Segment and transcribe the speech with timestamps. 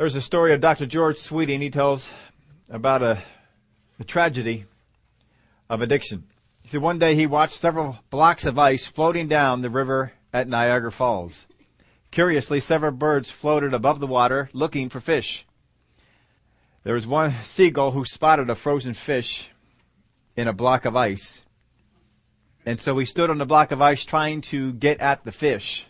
[0.00, 0.86] There's a story of Dr.
[0.86, 1.60] George Sweeting.
[1.60, 2.08] He tells
[2.70, 3.18] about a,
[3.98, 4.64] the tragedy
[5.68, 6.24] of addiction.
[6.62, 10.48] He said one day he watched several blocks of ice floating down the river at
[10.48, 11.46] Niagara Falls.
[12.10, 15.44] Curiously, several birds floated above the water looking for fish.
[16.82, 19.50] There was one seagull who spotted a frozen fish
[20.34, 21.42] in a block of ice.
[22.64, 25.84] And so he stood on the block of ice trying to get at the fish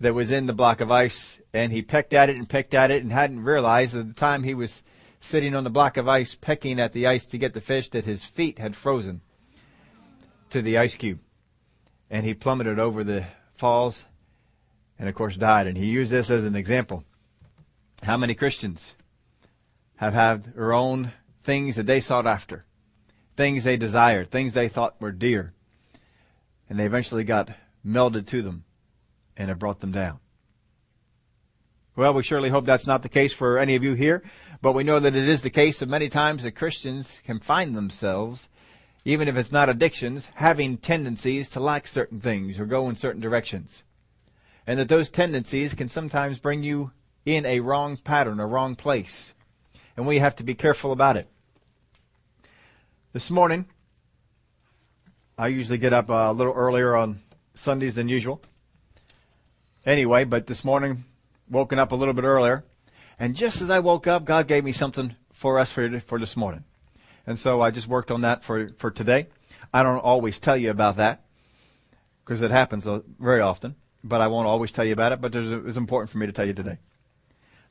[0.00, 1.38] that was in the block of ice.
[1.52, 4.42] And he pecked at it and pecked at it and hadn't realized at the time
[4.42, 4.82] he was
[5.20, 8.06] sitting on the block of ice pecking at the ice to get the fish that
[8.06, 9.20] his feet had frozen
[10.48, 11.20] to the ice cube.
[12.10, 14.04] And he plummeted over the falls
[14.98, 15.66] and of course died.
[15.66, 17.04] And he used this as an example.
[18.02, 18.96] How many Christians
[19.96, 22.64] have had their own things that they sought after,
[23.36, 25.52] things they desired, things they thought were dear,
[26.68, 27.50] and they eventually got
[27.84, 28.64] melded to them
[29.40, 30.20] and have brought them down.
[31.96, 34.22] Well, we surely hope that's not the case for any of you here,
[34.62, 37.76] but we know that it is the case that many times that Christians can find
[37.76, 38.48] themselves,
[39.04, 43.20] even if it's not addictions, having tendencies to lack certain things or go in certain
[43.20, 43.82] directions
[44.66, 46.92] and that those tendencies can sometimes bring you
[47.24, 49.34] in a wrong pattern, a wrong place.
[49.96, 51.28] And we have to be careful about it.
[53.12, 53.66] This morning,
[55.36, 57.20] I usually get up uh, a little earlier on
[57.54, 58.40] Sundays than usual.
[59.90, 61.04] Anyway, but this morning,
[61.48, 62.64] woken up a little bit earlier.
[63.18, 66.36] And just as I woke up, God gave me something for us for, for this
[66.36, 66.64] morning.
[67.26, 69.26] And so I just worked on that for, for today.
[69.74, 71.24] I don't always tell you about that
[72.24, 72.86] because it happens
[73.18, 76.26] very often but I won't always tell you about it, but it's important for me
[76.26, 76.78] to tell you today.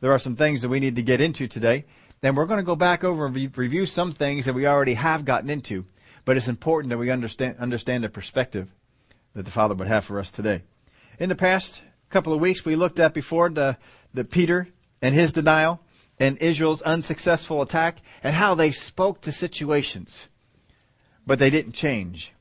[0.01, 1.85] There are some things that we need to get into today,
[2.21, 5.25] and we're going to go back over and review some things that we already have
[5.25, 5.85] gotten into,
[6.25, 8.69] but it's important that we understand, understand the perspective
[9.33, 10.61] that the Father would have for us today.
[11.19, 13.77] In the past couple of weeks, we looked at before the,
[14.13, 14.67] the Peter
[15.01, 15.79] and his denial
[16.19, 20.27] and Israel's unsuccessful attack and how they spoke to situations,
[21.25, 22.33] but they didn't change.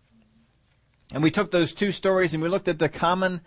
[1.13, 3.41] And we took those two stories and we looked at the common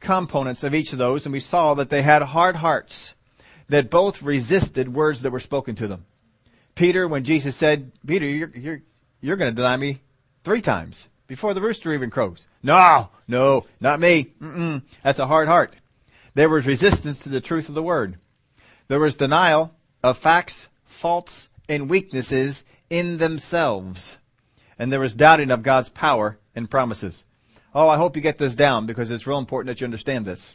[0.00, 3.14] components of each of those, and we saw that they had hard hearts
[3.68, 6.04] that both resisted words that were spoken to them.
[6.74, 8.82] Peter, when Jesus said, Peter, you're, you're,
[9.20, 10.02] you're going to deny me
[10.44, 12.48] three times before the rooster even crows.
[12.62, 14.32] No, no, not me.
[14.40, 14.82] Mm-mm.
[15.02, 15.74] That's a hard heart.
[16.34, 18.18] There was resistance to the truth of the word.
[18.88, 19.72] There was denial
[20.02, 24.18] of facts, faults, and weaknesses in themselves.
[24.78, 27.24] And there was doubting of God's power and promises.
[27.74, 30.54] Oh, I hope you get this down because it's real important that you understand this.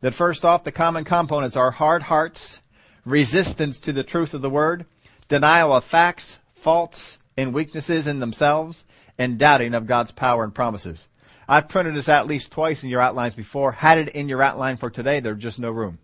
[0.00, 2.60] That first off, the common components are hard hearts,
[3.04, 4.86] resistance to the truth of the word,
[5.28, 8.84] denial of facts, faults, and weaknesses in themselves,
[9.20, 11.06] and doubting of God's power and promises.
[11.46, 14.78] I've printed this at least twice in your outlines before, had it in your outline
[14.78, 15.98] for today, there's just no room.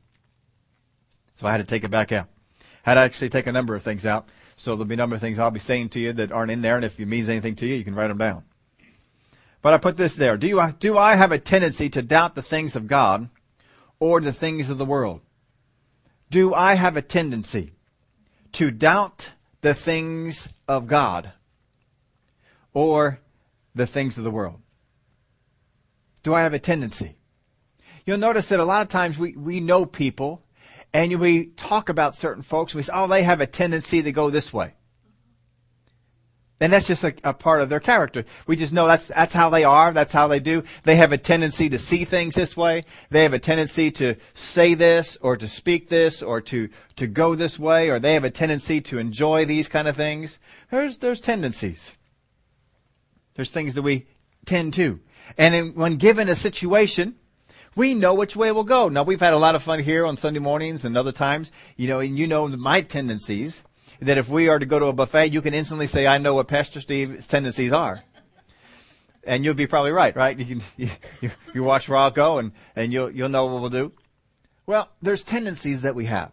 [1.37, 2.29] So I had to take it back out.
[2.83, 4.29] Had to actually take a number of things out.
[4.57, 6.61] So there'll be a number of things I'll be saying to you that aren't in
[6.61, 8.45] there, and if it means anything to you, you can write them down.
[9.63, 10.37] But I put this there.
[10.37, 13.31] Do, you, do I have a tendency to doubt the things of God
[13.99, 15.23] or the things of the world?
[16.31, 17.73] Do I have a tendency
[18.53, 19.31] to doubt
[19.63, 21.33] the things of God
[22.77, 23.19] or
[23.75, 24.61] the things of the world?
[26.23, 27.17] Do I have a tendency?
[28.05, 30.45] You'll notice that a lot of times we, we know people
[30.93, 32.75] and we talk about certain folks.
[32.75, 34.75] We say, oh, they have a tendency to go this way.
[36.61, 38.27] And that's just a, a, part of their character.
[38.47, 39.95] We just know that's, that's how they are.
[39.95, 40.63] That's how they do.
[40.83, 42.85] They have a tendency to see things this way.
[43.09, 47.35] They have a tendency to say this or to speak this or to, to go
[47.35, 50.39] this way or they have a tendency to enjoy these kind of things.
[50.71, 51.93] There's, there's tendencies.
[53.37, 54.07] There's things that we
[54.47, 55.01] tend to.
[55.39, 57.17] And in, when given a situation,
[57.75, 58.89] we know which way we'll go.
[58.89, 61.87] Now we've had a lot of fun here on Sunday mornings and other times, you
[61.89, 63.63] know, and you know my tendencies
[64.01, 66.35] that if we are to go to a buffet, you can instantly say, I know
[66.35, 68.03] what Pastor Steve's tendencies are.
[69.25, 70.39] And you'll be probably right, right?
[70.47, 70.63] You, can,
[71.21, 73.93] you, you watch Raw go and, and you'll, you'll know what we'll do.
[74.67, 76.33] Well, there's tendencies that we have.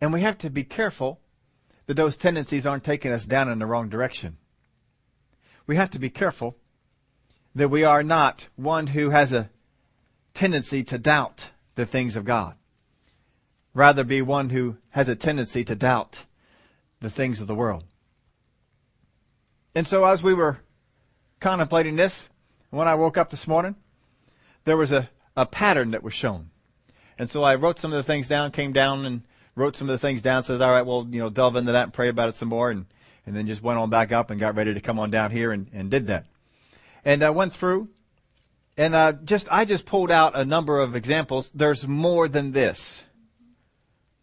[0.00, 1.20] And we have to be careful
[1.86, 4.38] that those tendencies aren't taking us down in the wrong direction.
[5.70, 6.56] We have to be careful
[7.54, 9.50] that we are not one who has a
[10.34, 12.56] tendency to doubt the things of God.
[13.72, 16.24] Rather be one who has a tendency to doubt
[16.98, 17.84] the things of the world.
[19.72, 20.58] And so as we were
[21.38, 22.28] contemplating this,
[22.70, 23.76] when I woke up this morning,
[24.64, 26.50] there was a, a pattern that was shown.
[27.16, 29.22] And so I wrote some of the things down, came down and
[29.54, 31.84] wrote some of the things down, said, all right, well, you know, delve into that
[31.84, 32.72] and pray about it some more.
[32.72, 32.86] And,
[33.30, 35.52] and then just went on back up and got ready to come on down here
[35.52, 36.26] and, and did that.
[37.04, 37.88] And I went through
[38.76, 41.50] and uh, just I just pulled out a number of examples.
[41.54, 43.04] There's more than this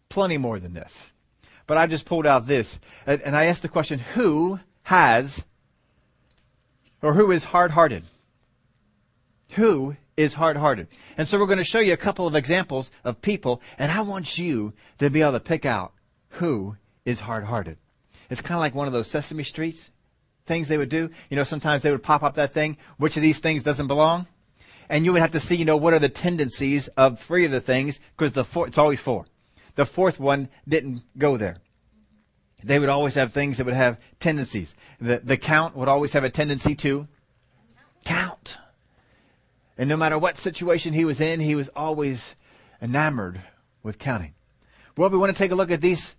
[0.08, 1.06] plenty more than this.
[1.66, 2.78] But I just pulled out this.
[3.06, 5.44] And I asked the question, who has,
[7.02, 8.04] or who is hard-hearted?
[9.50, 10.88] Who is hard-hearted?
[11.16, 14.00] And so we're going to show you a couple of examples of people, and I
[14.00, 15.92] want you to be able to pick out
[16.30, 17.78] who is hard-hearted.
[18.30, 19.90] It's kind of like one of those Sesame Streets
[20.48, 21.10] things they would do.
[21.30, 22.78] You know, sometimes they would pop up that thing.
[22.96, 24.26] Which of these things doesn't belong?
[24.88, 27.50] And you would have to see, you know, what are the tendencies of three of
[27.50, 29.26] the things, because the four, it's always four.
[29.74, 31.58] The fourth one didn't go there.
[32.64, 34.74] They would always have things that would have tendencies.
[35.00, 37.06] The, the count would always have a tendency to
[38.04, 38.56] count.
[39.76, 42.34] And no matter what situation he was in, he was always
[42.82, 43.42] enamored
[43.82, 44.34] with counting.
[44.96, 46.16] Well, we want to take a look at these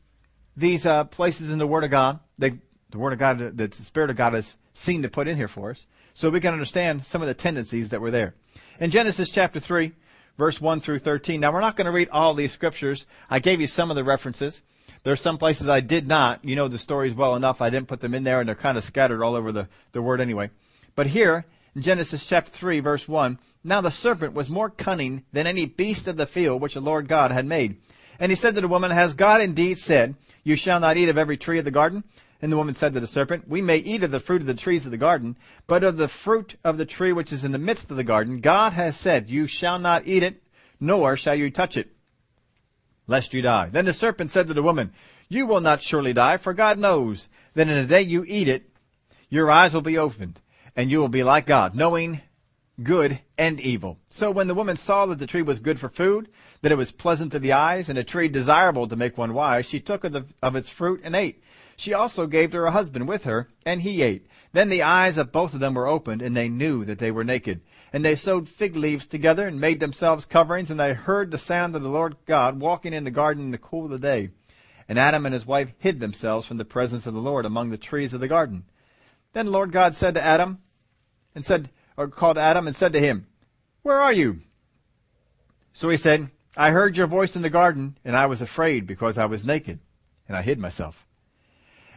[0.60, 2.20] these uh, places in the Word of God.
[2.38, 2.54] They,
[2.92, 5.48] the Word of God, that the Spirit of God has seen to put in here
[5.48, 8.34] for us, so we can understand some of the tendencies that were there.
[8.80, 9.94] In Genesis chapter three,
[10.38, 11.42] verse one through thirteen.
[11.42, 13.06] Now we're not going to read all these scriptures.
[13.30, 14.62] I gave you some of the references.
[15.04, 16.44] There are some places I did not.
[16.44, 17.62] You know the stories well enough.
[17.62, 20.02] I didn't put them in there, and they're kind of scattered all over the, the
[20.02, 20.50] Word anyway.
[20.96, 21.46] But here
[21.76, 23.40] in Genesis chapter three, verse one.
[23.62, 27.10] Now the serpent was more cunning than any beast of the field which the Lord
[27.10, 27.76] God had made.
[28.20, 31.18] And he said to the woman, Has God indeed said, You shall not eat of
[31.18, 32.04] every tree of the garden?
[32.42, 34.54] And the woman said to the serpent, We may eat of the fruit of the
[34.54, 35.38] trees of the garden,
[35.68, 38.40] but of the fruit of the tree which is in the midst of the garden,
[38.40, 40.42] God has said, You shall not eat it,
[40.80, 41.92] nor shall you touch it,
[43.08, 43.70] lest you die.
[43.70, 44.94] Then the serpent said to the woman,
[45.28, 48.70] You will not surely die, for God knows that in the day you eat it,
[49.30, 50.40] your eyes will be opened,
[50.76, 52.22] and you will be like God, knowing
[52.84, 54.00] good and evil.
[54.10, 56.30] So when the woman saw that the tree was good for food,
[56.62, 59.66] that it was pleasant to the eyes, and a tree desirable to make one wise,
[59.66, 61.44] she took of, the, of its fruit and ate.
[61.76, 64.28] She also gave to her husband with her, and he ate.
[64.52, 67.24] Then the eyes of both of them were opened, and they knew that they were
[67.24, 67.62] naked.
[67.94, 71.76] And they sewed fig leaves together, and made themselves coverings, and they heard the sound
[71.76, 74.30] of the Lord God walking in the garden in the cool of the day.
[74.90, 77.78] And Adam and his wife hid themselves from the presence of the Lord among the
[77.78, 78.66] trees of the garden.
[79.34, 80.60] Then the Lord God said to Adam,
[81.36, 81.70] and said,
[82.08, 83.28] called Adam and said to him,
[83.82, 84.42] Where are you?
[85.74, 89.18] So he said, I heard your voice in the garden, and I was afraid because
[89.18, 89.80] I was naked,
[90.28, 91.06] and I hid myself.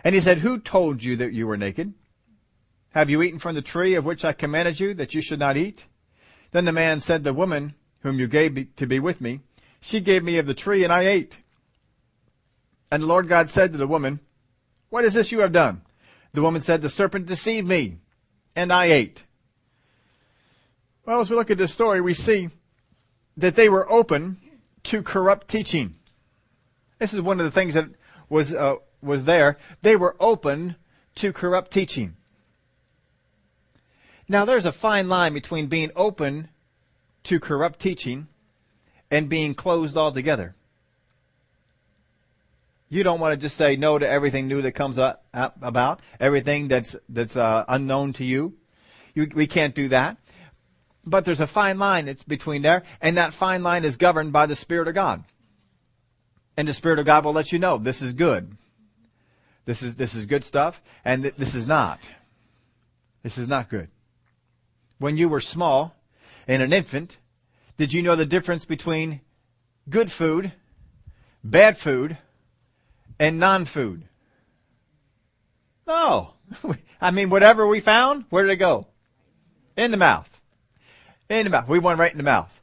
[0.05, 1.95] And he said, Who told you that you were naked?
[2.91, 5.57] Have you eaten from the tree of which I commanded you that you should not
[5.57, 5.87] eat?
[6.51, 9.41] Then the man said, The woman whom you gave to be with me,
[9.81, 11.39] she gave me of the tree, and I ate.
[12.91, 14.21] And the Lord God said to the woman,
[14.91, 15.83] What is this you have done?
[16.35, 17.99] The woman said, The serpent deceived me,
[18.55, 19.25] and I ate.
[21.05, 22.51] Well, as we look at this story, we see
[23.37, 24.39] that they were open
[24.85, 25.97] to corrupt teaching.
[26.99, 27.89] This is one of the things that
[28.29, 30.77] was uh, was there, they were open
[31.17, 32.17] to corrupt teaching.
[34.29, 36.49] Now there's a fine line between being open
[37.25, 38.29] to corrupt teaching
[39.11, 40.55] and being closed altogether.
[42.89, 46.69] You don't want to just say no to everything new that comes up, about, everything
[46.69, 48.55] that's that's uh, unknown to you.
[49.15, 49.29] you.
[49.35, 50.19] We can't do that.
[51.05, 54.47] But there's a fine line it's between there, and that fine line is governed by
[54.47, 55.25] the Spirit of God.
[56.57, 58.57] And the Spirit of God will let you know this is good.
[59.65, 62.01] This is, this is good stuff, and th- this is not.
[63.23, 63.89] This is not good.
[64.99, 65.95] When you were small
[66.47, 67.17] and an infant,
[67.77, 69.21] did you know the difference between
[69.89, 70.53] good food,
[71.43, 72.19] bad food,
[73.19, 74.05] and non-food?
[75.87, 76.35] No.
[77.01, 78.87] I mean, whatever we found, where did it go?
[79.77, 80.32] In the mouth.
[81.33, 81.67] In the mouth.
[81.67, 82.61] We went right in the mouth.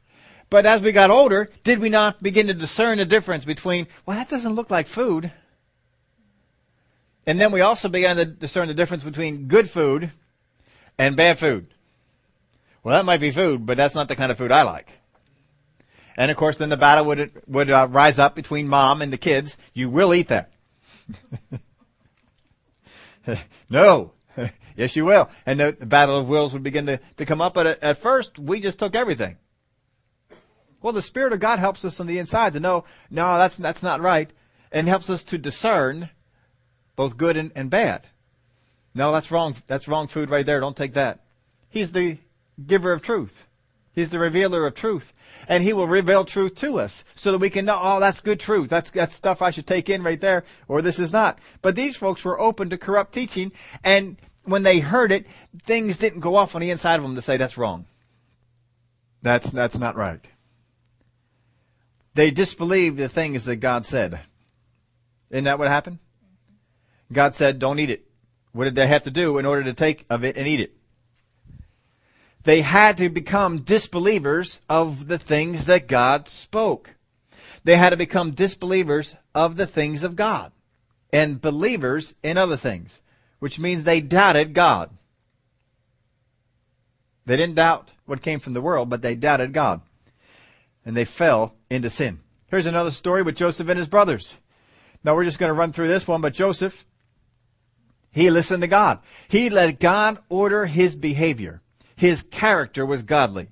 [0.48, 4.16] But as we got older, did we not begin to discern the difference between, well,
[4.16, 5.32] that doesn't look like food.
[7.26, 10.12] And then we also began to discern the difference between good food
[10.98, 11.68] and bad food.
[12.82, 14.92] Well, that might be food, but that's not the kind of food I like.
[16.16, 19.18] And of course, then the battle would would uh, rise up between mom and the
[19.18, 19.56] kids.
[19.72, 20.52] You will eat that.
[23.70, 24.12] no.
[24.80, 25.28] yes, you will.
[25.44, 27.54] And the, the, battle of wills would begin to, to come up.
[27.54, 29.36] But at, at first, we just took everything.
[30.82, 33.82] Well, the Spirit of God helps us on the inside to know, no, that's, that's
[33.82, 34.32] not right.
[34.72, 36.08] And helps us to discern
[36.96, 38.06] both good and, and bad.
[38.94, 39.54] No, that's wrong.
[39.66, 40.60] That's wrong food right there.
[40.60, 41.20] Don't take that.
[41.68, 42.18] He's the
[42.66, 43.46] giver of truth.
[43.92, 45.12] He's the revealer of truth.
[45.46, 48.40] And he will reveal truth to us so that we can know, oh, that's good
[48.40, 48.70] truth.
[48.70, 51.38] That's, that's stuff I should take in right there, or this is not.
[51.60, 53.52] But these folks were open to corrupt teaching,
[53.84, 55.26] and when they heard it,
[55.64, 57.86] things didn't go off on the inside of them to say that's wrong.
[59.22, 60.24] That's, that's not right.
[62.14, 64.20] They disbelieved the things that God said.
[65.30, 65.98] Isn't that what happened?
[67.12, 68.06] God said, don't eat it.
[68.52, 70.76] What did they have to do in order to take of it and eat it?
[72.42, 76.94] They had to become disbelievers of the things that God spoke.
[77.62, 80.52] they had to become disbelievers of the things of God
[81.12, 83.00] and believers in other things,
[83.40, 84.90] which means they doubted God.
[87.26, 89.80] They didn't doubt what came from the world, but they doubted God.
[90.84, 92.20] And they fell into sin.
[92.46, 94.36] Here's another story with Joseph and his brothers.
[95.04, 96.84] Now we're just going to run through this one, but Joseph,
[98.10, 99.00] he listened to God.
[99.28, 101.62] He let God order his behavior.
[101.96, 103.48] His character was godly.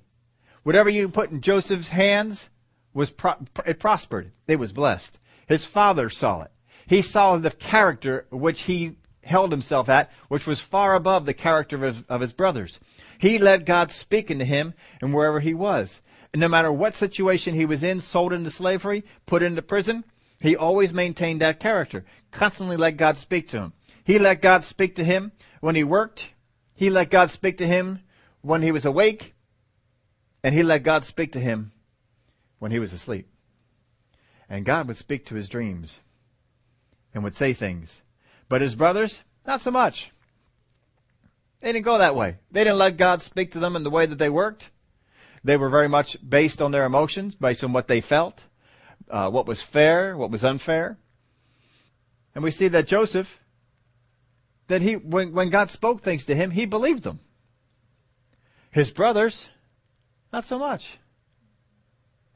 [0.63, 2.49] Whatever you put in Joseph's hands
[2.93, 4.31] was pro- it prospered.
[4.47, 5.17] It was blessed.
[5.47, 6.51] His father saw it.
[6.85, 8.95] He saw the character which he
[9.29, 12.79] held himself at, which was far above the character of his, of his brothers.
[13.17, 16.01] He let God speak into him and wherever he was.
[16.33, 20.03] And no matter what situation he was in, sold into slavery, put into prison,
[20.39, 22.05] he always maintained that character.
[22.31, 23.73] Constantly let God speak to him.
[24.03, 25.31] He let God speak to him
[25.61, 26.33] when he worked.
[26.75, 27.99] He let God speak to him
[28.41, 29.33] when he was awake.
[30.43, 31.71] And he let God speak to him
[32.59, 33.27] when he was asleep.
[34.49, 35.99] And God would speak to his dreams
[37.13, 38.01] and would say things.
[38.49, 40.11] But his brothers, not so much.
[41.59, 42.37] They didn't go that way.
[42.51, 44.71] They didn't let God speak to them in the way that they worked.
[45.43, 48.43] They were very much based on their emotions, based on what they felt,
[49.09, 50.97] uh, what was fair, what was unfair.
[52.35, 53.39] And we see that Joseph,
[54.67, 57.19] that he, when, when God spoke things to him, he believed them.
[58.71, 59.49] His brothers,
[60.31, 60.97] not so much.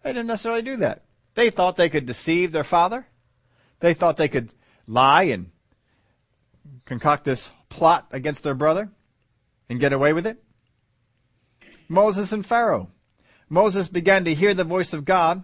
[0.01, 1.03] They didn't necessarily do that.
[1.35, 3.07] They thought they could deceive their father.
[3.79, 4.53] They thought they could
[4.87, 5.51] lie and
[6.85, 8.89] concoct this plot against their brother
[9.69, 10.43] and get away with it.
[11.87, 12.89] Moses and Pharaoh.
[13.49, 15.43] Moses began to hear the voice of God.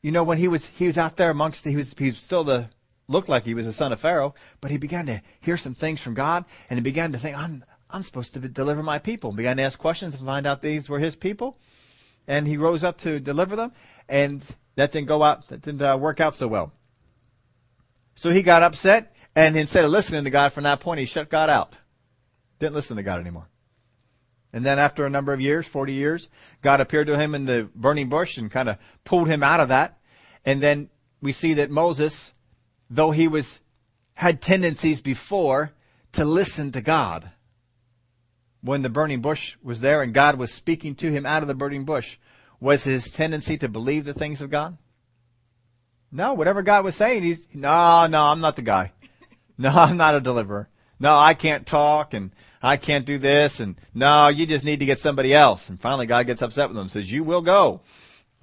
[0.00, 2.44] You know, when he was, he was out there amongst, he was, he was still
[2.44, 2.68] the,
[3.08, 6.00] looked like he was a son of Pharaoh, but he began to hear some things
[6.00, 9.30] from God and he began to think, I'm, I'm supposed to deliver my people.
[9.30, 11.58] And Began to ask questions and find out these were his people.
[12.26, 13.72] And he rose up to deliver them
[14.08, 14.42] and
[14.76, 16.72] that didn't go out, that didn't uh, work out so well.
[18.14, 21.30] So he got upset and instead of listening to God from that point, he shut
[21.30, 21.74] God out.
[22.58, 23.48] Didn't listen to God anymore.
[24.52, 26.28] And then after a number of years, 40 years,
[26.60, 29.68] God appeared to him in the burning bush and kind of pulled him out of
[29.68, 29.98] that.
[30.44, 30.90] And then
[31.22, 32.32] we see that Moses,
[32.90, 33.60] though he was,
[34.14, 35.72] had tendencies before
[36.12, 37.30] to listen to God,
[38.60, 41.54] when the burning bush was there and God was speaking to him out of the
[41.54, 42.18] burning bush,
[42.60, 44.76] was his tendency to believe the things of God?
[46.12, 48.92] No, whatever God was saying, he's, no, no, I'm not the guy.
[49.56, 50.68] No, I'm not a deliverer.
[51.00, 54.86] No, I can't talk and I can't do this and no, you just need to
[54.86, 55.68] get somebody else.
[55.68, 57.80] And finally God gets upset with him and says, you will go.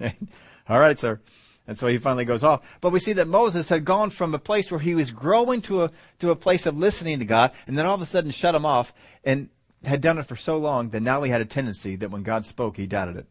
[0.00, 1.20] All right, sir.
[1.66, 2.62] And so he finally goes off.
[2.80, 5.84] But we see that Moses had gone from a place where he was growing to
[5.84, 8.54] a, to a place of listening to God and then all of a sudden shut
[8.54, 8.92] him off
[9.24, 9.48] and
[9.84, 12.44] had done it for so long that now he had a tendency that when God
[12.46, 13.26] spoke, he doubted it.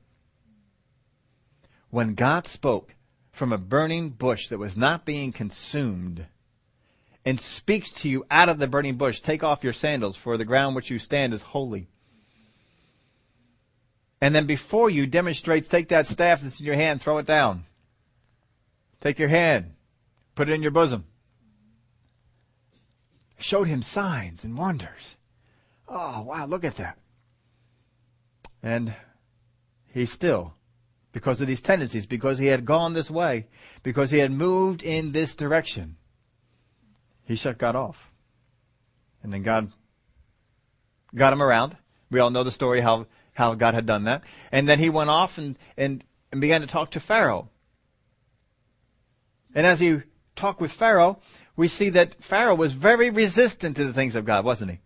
[1.90, 2.96] When God spoke
[3.40, 6.26] from a burning bush that was not being consumed,
[7.24, 10.44] and speaks to you out of the burning bush, take off your sandals, for the
[10.44, 11.88] ground which you stand is holy.
[14.20, 17.64] And then before you demonstrates, take that staff that's in your hand, throw it down.
[19.00, 19.72] Take your hand,
[20.36, 21.06] put it in your bosom.
[23.38, 25.16] Showed him signs and wonders.
[25.88, 26.98] Oh, wow, look at that.
[28.62, 28.94] And
[29.94, 30.56] he still,
[31.12, 33.48] because of these tendencies, because he had gone this way,
[33.84, 35.98] because he had moved in this direction,
[37.26, 38.12] he shut God off.
[39.24, 39.72] And then God
[41.14, 41.78] got him around.
[42.12, 44.24] We all know the story how, how God had done that.
[44.52, 47.50] And then he went off and, and, and began to talk to Pharaoh.
[49.54, 50.02] And as he
[50.36, 51.20] talked with Pharaoh,
[51.56, 54.80] we see that Pharaoh was very resistant to the things of God, wasn't he?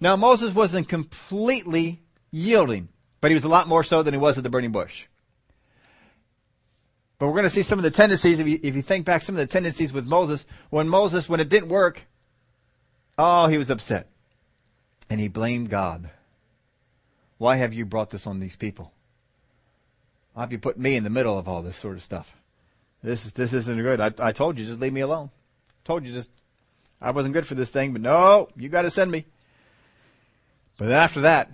[0.00, 2.88] Now Moses wasn't completely yielding,
[3.20, 5.06] but he was a lot more so than he was at the burning bush.
[7.18, 9.22] But we're going to see some of the tendencies, if you, if you think back,
[9.22, 10.46] some of the tendencies with Moses.
[10.70, 12.02] When Moses, when it didn't work,
[13.16, 14.08] oh, he was upset.
[15.08, 16.10] And he blamed God.
[17.38, 18.92] Why have you brought this on these people?
[20.34, 22.42] Why have you put me in the middle of all this sort of stuff?
[23.02, 24.00] This, this isn't good.
[24.00, 25.30] I, I told you, just leave me alone.
[25.68, 26.30] I Told you, just,
[27.00, 29.24] I wasn't good for this thing, but no, you gotta send me.
[30.76, 31.50] But then after that,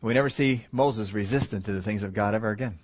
[0.00, 2.78] we never see Moses resistant to the things of God ever again.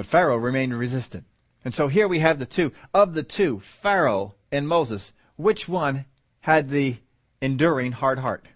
[0.00, 1.26] But Pharaoh remained resistant.
[1.62, 2.72] And so here we have the two.
[2.94, 6.06] Of the two, Pharaoh and Moses, which one
[6.40, 6.96] had the
[7.42, 8.46] enduring hard heart?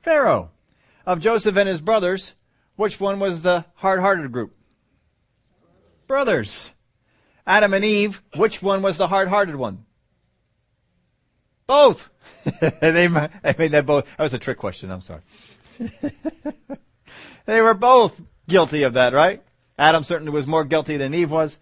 [0.00, 0.48] Pharaoh.
[1.04, 2.32] Of Joseph and his brothers,
[2.76, 4.56] which one was the hard-hearted group?
[6.06, 6.70] Brothers.
[7.46, 9.84] Adam and Eve, which one was the hard-hearted one?
[11.66, 12.08] Both.
[12.80, 14.06] they, I mean, that both.
[14.16, 14.90] That was a trick question.
[14.90, 15.20] I'm sorry.
[17.44, 18.18] they were both
[18.48, 19.42] guilty of that, right?
[19.78, 21.58] Adam certainly was more guilty than Eve was,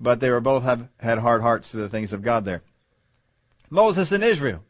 [0.00, 2.62] but they were both have, had hard hearts to the things of God there.
[3.68, 4.64] Moses and Israel.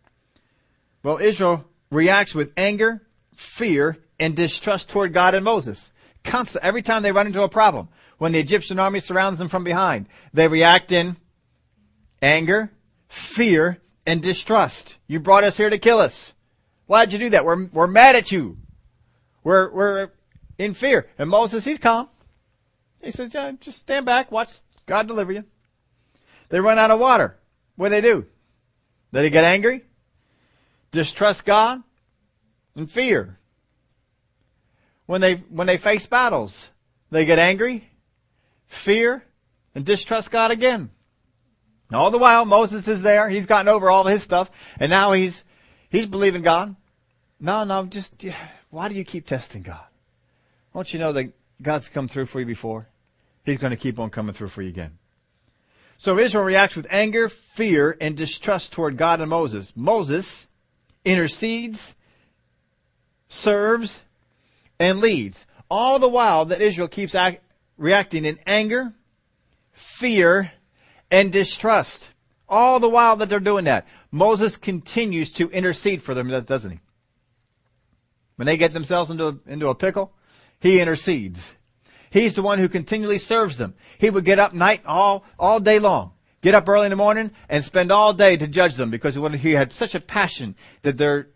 [1.03, 3.03] Well, Israel reacts with anger,
[3.35, 5.93] fear, and distrust toward God and Moses.
[6.25, 7.89] Constant, every time they run into a problem,
[8.19, 11.17] when the Egyptian army surrounds them from behind, they react in
[12.21, 12.71] anger,
[13.09, 14.99] fear, and distrust.
[15.07, 16.35] You brought us here to kill us.
[16.87, 17.45] Why'd you do that?
[17.45, 18.59] We're, we're mad at you.
[19.43, 20.11] We're, we're
[20.61, 21.09] in fear.
[21.19, 22.09] And Moses, he's calm.
[23.03, 25.45] He says, yeah, just stand back, watch God deliver you.
[26.51, 27.39] They run out of water.
[27.77, 28.27] What do they do?
[29.11, 29.85] They get angry,
[30.93, 31.83] distrust God,
[32.77, 33.39] and fear.
[35.07, 36.71] When they, when they face battles,
[37.11, 37.89] they get angry,
[38.67, 39.25] fear,
[39.75, 40.91] and distrust God again.
[41.93, 43.29] All the while, Moses is there.
[43.29, 45.43] He's gotten over all of his stuff, and now he's
[45.89, 46.77] he's believing God.
[47.41, 48.25] No, no, just
[48.69, 49.90] why do you keep testing God?
[50.75, 52.87] Don't you know that God's come through for you before?
[53.45, 54.99] He's going to keep on coming through for you again.
[55.97, 59.73] So Israel reacts with anger, fear, and distrust toward God and Moses.
[59.77, 60.47] Moses
[61.05, 61.95] intercedes,
[63.29, 64.01] serves,
[64.79, 65.45] and leads.
[65.71, 67.43] All the while that Israel keeps act,
[67.77, 68.95] reacting in anger,
[69.73, 70.53] fear,
[71.11, 72.09] and distrust.
[72.49, 76.81] All the while that they're doing that, Moses continues to intercede for them, doesn't he?
[78.37, 80.13] When they get themselves into into a pickle,
[80.61, 81.55] he intercedes.
[82.11, 83.75] He's the one who continually serves them.
[83.99, 86.13] He would get up night all, all day long.
[86.43, 89.53] Get up early in the morning and spend all day to judge them because he
[89.53, 91.29] had such a passion that their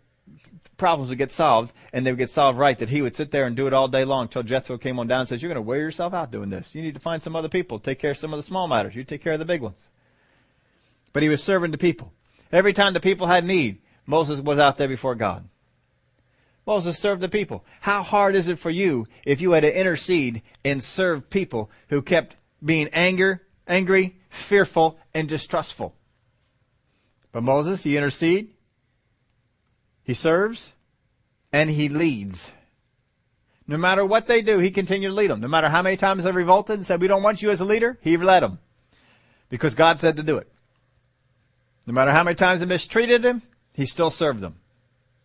[0.77, 3.45] problems would get solved and they would get solved right that he would sit there
[3.45, 5.55] and do it all day long until Jethro came on down and says, you're going
[5.55, 6.73] to wear yourself out doing this.
[6.73, 7.79] You need to find some other people.
[7.79, 8.95] Take care of some of the small matters.
[8.95, 9.87] You take care of the big ones.
[11.13, 12.11] But he was serving the people.
[12.51, 15.47] Every time the people had need, Moses was out there before God.
[16.65, 17.63] Moses served the people.
[17.81, 22.01] How hard is it for you if you had to intercede and serve people who
[22.01, 25.95] kept being anger, angry, fearful, and distrustful?
[27.31, 28.51] But Moses, he intercedes,
[30.03, 30.71] he serves,
[31.51, 32.51] and he leads.
[33.67, 35.41] No matter what they do, he continued to lead them.
[35.41, 37.65] No matter how many times they revolted and said, we don't want you as a
[37.65, 38.59] leader, he led them.
[39.49, 40.51] Because God said to do it.
[41.85, 43.41] No matter how many times they mistreated him,
[43.73, 44.55] he still served them.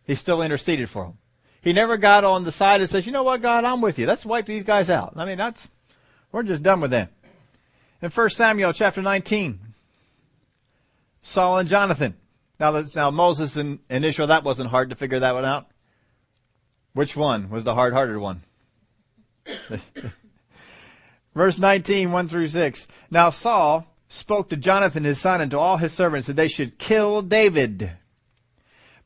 [0.05, 1.18] He still interceded for them.
[1.62, 4.07] He never got on the side and says, you know what, God, I'm with you.
[4.07, 5.12] Let's wipe these guys out.
[5.16, 5.68] I mean, that's,
[6.33, 7.09] we're just done with them.
[8.01, 9.61] In 1 Samuel chapter 19,
[11.23, 12.14] Saul and Jonathan.
[12.59, 15.66] Now, now Moses and, and Israel, that wasn't hard to figure that one out.
[16.94, 18.42] Which one was the hard-hearted one?
[21.35, 22.87] Verse 19, 1 through 6.
[23.11, 26.79] Now Saul spoke to Jonathan his son and to all his servants that they should
[26.79, 27.92] kill David.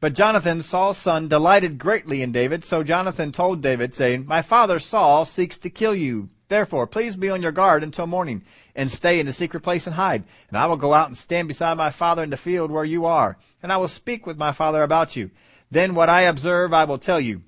[0.05, 4.79] But Jonathan, Saul's son, delighted greatly in David, so Jonathan told David, saying, My father
[4.79, 6.29] Saul seeks to kill you.
[6.49, 8.45] Therefore, please be on your guard until morning,
[8.77, 10.25] and stay in a secret place and hide.
[10.51, 13.07] And I will go out and stand beside my father in the field where you
[13.07, 15.31] are, and I will speak with my father about you.
[15.71, 17.41] Then what I observe I will tell you.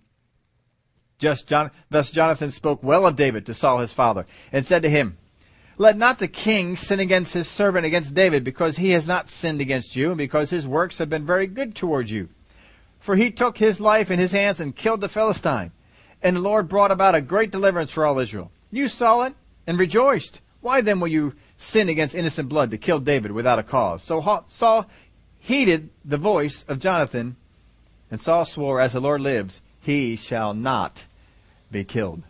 [1.19, 4.89] Just John, thus Jonathan spoke well of David to Saul his father, and said to
[4.89, 5.19] him,
[5.77, 9.61] Let not the king sin against his servant against David, because he has not sinned
[9.61, 12.31] against you, and because his works have been very good toward you
[13.01, 15.73] for he took his life in his hands and killed the Philistine.
[16.23, 18.51] And the Lord brought about a great deliverance for all Israel.
[18.71, 19.35] You saw it
[19.67, 20.41] and rejoiced.
[20.61, 24.03] Why then will you sin against innocent blood to kill David without a cause?
[24.03, 24.87] So Saul
[25.39, 27.37] heeded the voice of Jonathan,
[28.11, 31.05] and Saul swore, As the Lord lives, he shall not
[31.71, 32.23] be killed.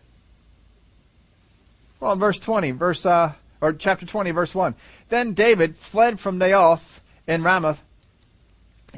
[2.00, 4.74] Well, in verse 20, verse, uh, or chapter 20, verse 1.
[5.09, 7.83] Then David fled from Naioth in Ramoth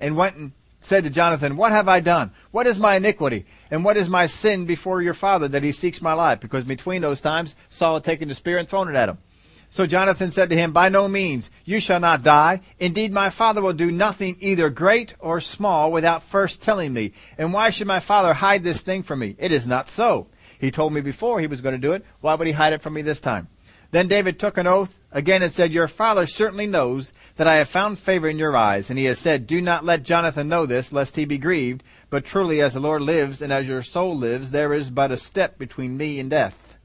[0.00, 2.33] and went and said to Jonathan, What have I done?
[2.51, 3.47] What is my iniquity?
[3.71, 6.41] And what is my sin before your father that he seeks my life?
[6.41, 9.19] Because between those times, Saul had taken the spear and thrown it at him.
[9.71, 12.62] So Jonathan said to him, By no means, you shall not die.
[12.79, 17.12] Indeed, my father will do nothing either great or small without first telling me.
[17.37, 19.37] And why should my father hide this thing from me?
[19.38, 20.29] It is not so.
[20.59, 22.05] He told me before he was going to do it.
[22.21, 23.49] Why would he hide it from me this time?
[23.90, 27.68] Then David took an oath again and said, Your father certainly knows that I have
[27.68, 28.90] found favor in your eyes.
[28.90, 31.83] And he has said, Do not let Jonathan know this, lest he be grieved.
[32.11, 35.16] But truly, as the Lord lives, and as your soul lives, there is but a
[35.16, 36.77] step between me and death.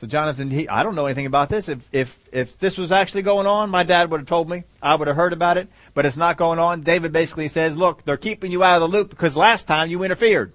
[0.00, 1.68] So Jonathan, he, I don't know anything about this.
[1.68, 4.64] If, if, if this was actually going on, my dad would have told me.
[4.80, 6.80] I would have heard about it, but it's not going on.
[6.80, 10.02] David basically says, look, they're keeping you out of the loop because last time you
[10.02, 10.54] interfered.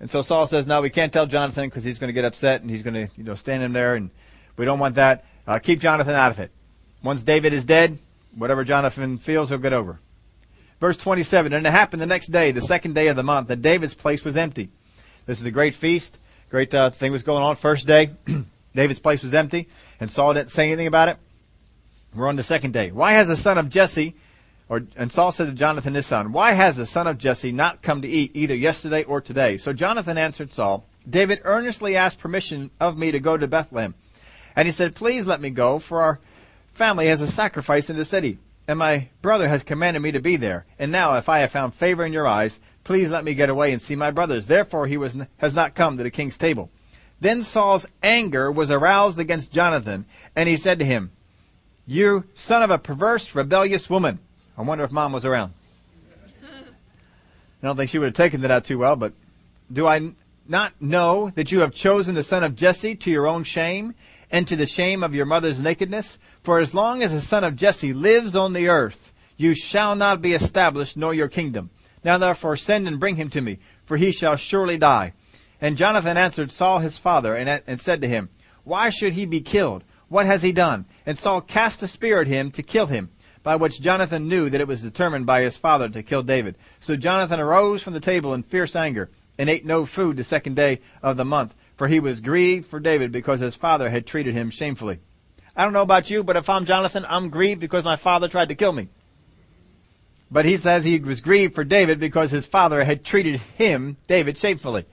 [0.00, 2.60] And so Saul says, no, we can't tell Jonathan because he's going to get upset
[2.60, 4.10] and he's going to, you know, stand him there and
[4.56, 5.24] we don't want that.
[5.46, 6.50] Uh, keep Jonathan out of it.
[7.02, 7.98] Once David is dead,
[8.34, 10.00] whatever Jonathan feels, he'll get over.
[10.80, 13.62] Verse 27, and it happened the next day, the second day of the month, that
[13.62, 14.68] David's place was empty.
[15.26, 16.18] This is a great feast.
[16.50, 17.56] Great uh, thing was going on.
[17.56, 18.10] First day,
[18.74, 19.68] David's place was empty,
[20.00, 21.18] and Saul didn't say anything about it.
[22.14, 22.90] We're on the second day.
[22.90, 24.14] Why has the son of Jesse,
[24.68, 27.82] or and Saul said to Jonathan his son, Why has the son of Jesse not
[27.82, 29.56] come to eat either yesterday or today?
[29.56, 33.94] So Jonathan answered Saul, David earnestly asked permission of me to go to Bethlehem.
[34.54, 36.20] And he said, Please let me go, for our
[36.74, 40.36] family has a sacrifice in the city, and my brother has commanded me to be
[40.36, 40.66] there.
[40.78, 43.72] And now, if I have found favor in your eyes, please let me get away
[43.72, 44.46] and see my brothers.
[44.46, 46.70] Therefore he was, has not come to the king's table.
[47.20, 51.10] Then Saul's anger was aroused against Jonathan, and he said to him,
[51.86, 54.18] You son of a perverse, rebellious woman.
[54.58, 55.54] I wonder if mom was around.
[56.42, 59.12] I don't think she would have taken that out too well, but
[59.72, 60.10] do I
[60.48, 63.94] not know that you have chosen the son of Jesse to your own shame
[64.32, 66.18] and to the shame of your mother's nakedness?
[66.42, 70.20] For as long as the son of Jesse lives on the earth, you shall not
[70.20, 71.70] be established nor your kingdom.
[72.02, 75.12] Now therefore send and bring him to me, for he shall surely die.
[75.60, 78.28] And Jonathan answered Saul his father and, and said to him,
[78.64, 79.84] Why should he be killed?
[80.08, 80.86] What has he done?
[81.06, 83.10] And Saul cast a spear at him to kill him,
[83.48, 86.54] by which Jonathan knew that it was determined by his father to kill David.
[86.80, 89.08] So Jonathan arose from the table in fierce anger,
[89.38, 92.78] and ate no food the second day of the month, for he was grieved for
[92.78, 94.98] David because his father had treated him shamefully.
[95.56, 98.50] I don't know about you, but if I'm Jonathan, I'm grieved because my father tried
[98.50, 98.90] to kill me.
[100.30, 104.36] But he says he was grieved for David because his father had treated him, David,
[104.36, 104.84] shamefully.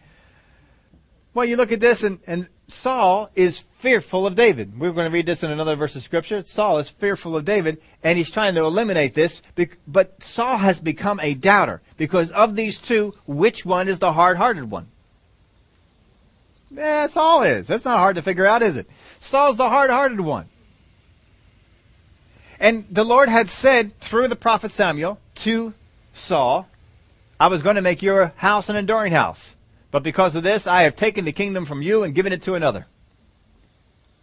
[1.33, 4.79] Well, you look at this and, and Saul is fearful of David.
[4.79, 6.43] We're going to read this in another verse of scripture.
[6.43, 9.41] Saul is fearful of David and he's trying to eliminate this,
[9.87, 14.71] but Saul has become a doubter because of these two, which one is the hard-hearted
[14.71, 14.87] one?
[16.71, 17.67] Yeah, Saul is.
[17.67, 18.89] That's not hard to figure out, is it?
[19.19, 20.49] Saul's the hard-hearted one.
[22.59, 25.73] And the Lord had said through the prophet Samuel to
[26.13, 26.67] Saul,
[27.39, 29.55] I was going to make your house an enduring house.
[29.95, 32.55] But because of this, I have taken the kingdom from you and given it to
[32.55, 32.85] another.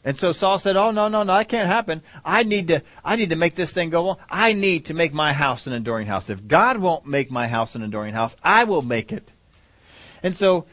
[0.05, 2.03] And so Saul said, Oh, no, no, no, that can't happen.
[2.23, 4.17] I need to, I need to make this thing go on.
[4.29, 6.29] I need to make my house an enduring house.
[6.29, 9.31] If God won't make my house an enduring house, I will make it.
[10.23, 10.67] And so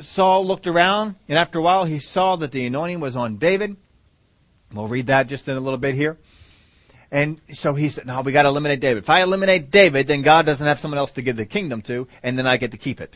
[0.00, 3.76] Saul looked around, and after a while he saw that the anointing was on David.
[4.72, 6.18] We'll read that just in a little bit here.
[7.12, 9.04] And so he said, no, we gotta eliminate David.
[9.04, 12.08] If I eliminate David, then God doesn't have someone else to give the kingdom to,
[12.24, 13.14] and then I get to keep it.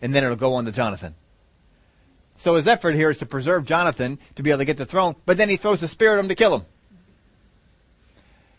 [0.00, 1.14] And then it'll go on to Jonathan.
[2.38, 5.16] So his effort here is to preserve Jonathan to be able to get the throne,
[5.26, 6.66] but then he throws the spear at him to kill him.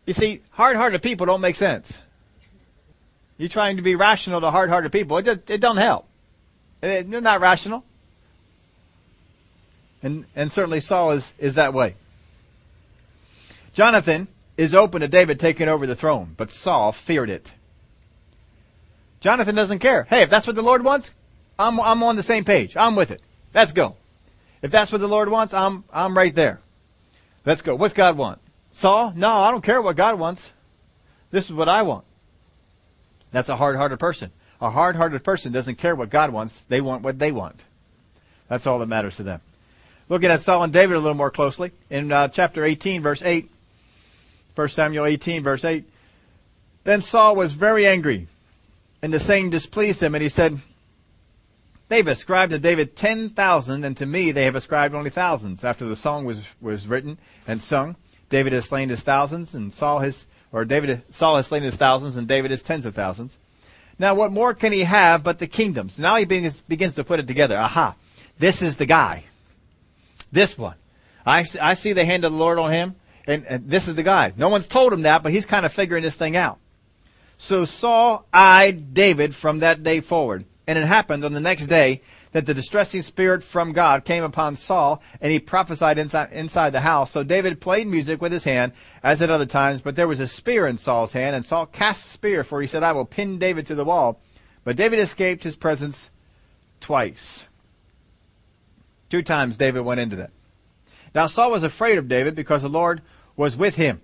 [0.06, 2.02] You see, hard-hearted people don't make sense.
[3.38, 5.17] You're trying to be rational to hard-hearted people.
[5.17, 6.08] It, just, it don't help.
[6.84, 7.86] Eh, they're not rational.
[10.04, 11.95] And, and certainly Saul is, is that way.
[13.73, 17.54] Jonathan is open to David taking over the throne, but Saul feared it.
[19.21, 20.06] Jonathan doesn't care.
[20.06, 21.12] Hey, if that's what the Lord wants,
[21.60, 22.76] I'm, I'm on the same page.
[22.76, 23.22] I'm with it.
[23.54, 23.95] Let's go.
[24.62, 26.60] If that's what the Lord wants, I'm, I'm right there.
[27.45, 27.76] Let's go.
[27.76, 28.39] What's God want?
[28.72, 29.13] Saul?
[29.15, 30.52] No, I don't care what God wants.
[31.32, 32.06] This is what I want.
[33.32, 34.32] That's a hard-hearted person.
[34.62, 36.62] A hard-hearted person doesn't care what God wants.
[36.69, 37.60] They want what they want.
[38.48, 39.41] That's all that matters to them.
[40.08, 43.50] Looking at Saul and David a little more closely, in uh, chapter 18, verse 8,
[44.56, 45.86] 1 Samuel 18 verse 8.
[46.84, 48.28] Then Saul was very angry
[49.02, 50.60] and the saying displeased him and he said,
[51.89, 55.63] They've ascribed to David 10,000 and to me they have ascribed only thousands.
[55.63, 57.95] After the song was, was written and sung,
[58.30, 62.15] David has slain his thousands and Saul his, or David, Saul has slain his thousands
[62.15, 63.38] and David his tens of thousands.
[63.97, 65.97] Now what more can he have but the kingdoms?
[65.97, 67.58] Now he begins, begins to put it together.
[67.58, 67.95] Aha.
[68.38, 69.25] This is the guy.
[70.32, 70.75] This one.
[71.25, 72.95] I, I see the hand of the Lord on him.
[73.25, 74.34] And, and this is the guy.
[74.38, 76.60] No one's told him that, but he's kind of figuring this thing out.
[77.38, 80.45] So Saul eyed David from that day forward.
[80.69, 84.55] And it happened on the next day that the distressing spirit from God came upon
[84.55, 87.10] Saul and he prophesied inside, inside the house.
[87.10, 90.27] So David played music with his hand as at other times, but there was a
[90.27, 93.39] spear in Saul's hand and Saul cast the spear for he said, I will pin
[93.39, 94.21] David to the wall.
[94.63, 96.12] But David escaped his presence
[96.79, 97.47] twice.
[99.10, 100.29] Two times David went into that.
[101.15, 103.01] Now Saul was afraid of David because the Lord
[103.36, 104.01] was with him,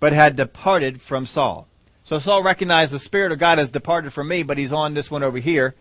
[0.00, 1.68] but had departed from Saul.
[2.04, 5.10] So Saul recognized the Spirit of God has departed from me, but he's on this
[5.10, 5.74] one over here.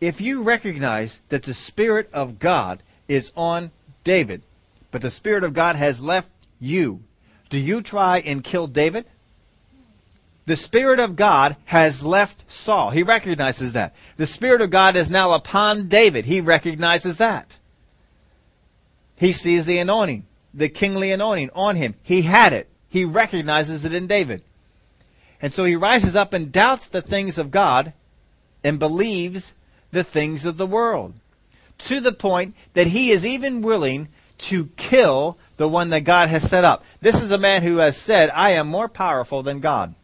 [0.00, 3.70] If you recognize that the Spirit of God is on
[4.04, 4.42] David,
[4.90, 6.28] but the Spirit of God has left
[6.60, 7.02] you,
[7.50, 9.06] do you try and kill David?
[10.46, 12.90] The Spirit of God has left Saul.
[12.90, 13.94] He recognizes that.
[14.16, 16.26] The Spirit of God is now upon David.
[16.26, 17.56] He recognizes that.
[19.16, 21.94] He sees the anointing, the kingly anointing on him.
[22.02, 22.68] He had it.
[22.88, 24.42] He recognizes it in David.
[25.46, 27.92] And so he rises up and doubts the things of God
[28.64, 29.52] and believes
[29.92, 31.14] the things of the world.
[31.78, 36.50] To the point that he is even willing to kill the one that God has
[36.50, 36.84] set up.
[37.00, 39.94] This is a man who has said, I am more powerful than God.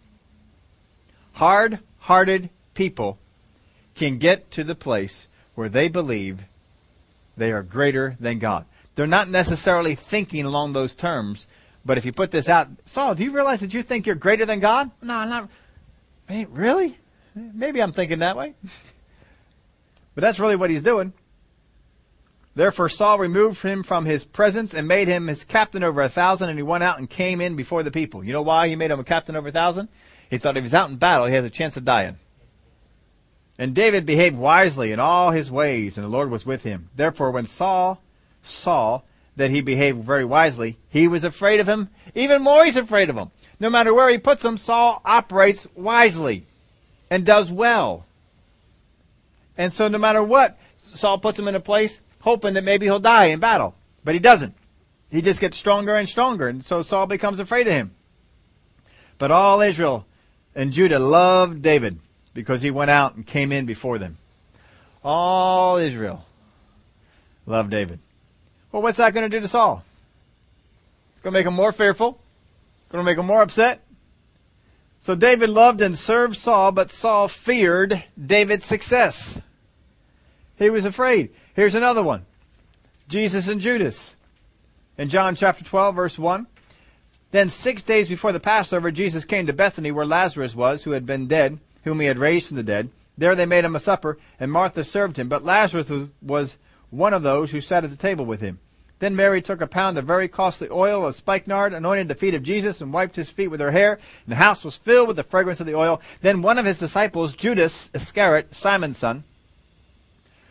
[1.32, 3.18] Hard hearted people
[3.96, 5.26] can get to the place
[5.56, 6.44] where they believe
[7.36, 8.64] they are greater than God.
[8.94, 11.48] They're not necessarily thinking along those terms,
[11.84, 14.46] but if you put this out, Saul, do you realize that you think you're greater
[14.46, 14.90] than God?
[15.02, 15.48] No, I'm not.
[16.28, 16.96] Hey, really?
[17.34, 18.54] Maybe I'm thinking that way.
[20.14, 21.12] but that's really what he's doing.
[22.54, 26.50] Therefore Saul removed him from his presence and made him his captain over a thousand,
[26.50, 28.22] and he went out and came in before the people.
[28.22, 29.88] You know why he made him a captain over a thousand?
[30.28, 32.18] He thought if he's out in battle, he has a chance of dying.
[33.58, 36.90] And David behaved wisely in all his ways, and the Lord was with him.
[36.94, 38.00] Therefore, when Saul
[38.42, 39.02] saw
[39.36, 41.88] that he behaved very wisely, he was afraid of him.
[42.14, 43.30] Even more, he's afraid of him.
[43.58, 46.46] No matter where he puts him, Saul operates wisely
[47.10, 48.04] and does well.
[49.56, 53.00] And so no matter what, Saul puts him in a place hoping that maybe he'll
[53.00, 53.74] die in battle.
[54.04, 54.54] But he doesn't.
[55.10, 57.94] He just gets stronger and stronger, and so Saul becomes afraid of him.
[59.18, 60.06] But all Israel
[60.54, 61.98] and Judah loved David
[62.34, 64.18] because he went out and came in before them.
[65.04, 66.24] All Israel
[67.46, 67.98] loved David.
[68.72, 69.84] Well, what's that going to do to Saul?
[71.14, 72.18] It's going to make him more fearful.
[72.88, 73.82] Going to make him more upset.
[75.00, 79.38] So David loved and served Saul, but Saul feared David's success.
[80.56, 81.30] He was afraid.
[81.54, 82.24] Here's another one.
[83.08, 84.14] Jesus and Judas.
[84.96, 86.46] In John chapter 12 verse 1.
[87.32, 91.06] Then six days before the Passover, Jesus came to Bethany where Lazarus was, who had
[91.06, 92.90] been dead, whom he had raised from the dead.
[93.16, 95.28] There they made him a supper, and Martha served him.
[95.28, 96.56] But Lazarus was
[96.92, 98.60] one of those who sat at the table with him.
[99.00, 102.44] Then Mary took a pound of very costly oil of spikenard, anointed the feet of
[102.44, 103.94] Jesus, and wiped his feet with her hair.
[103.94, 106.00] And the house was filled with the fragrance of the oil.
[106.20, 109.24] Then one of his disciples, Judas Iscariot, Simon's son,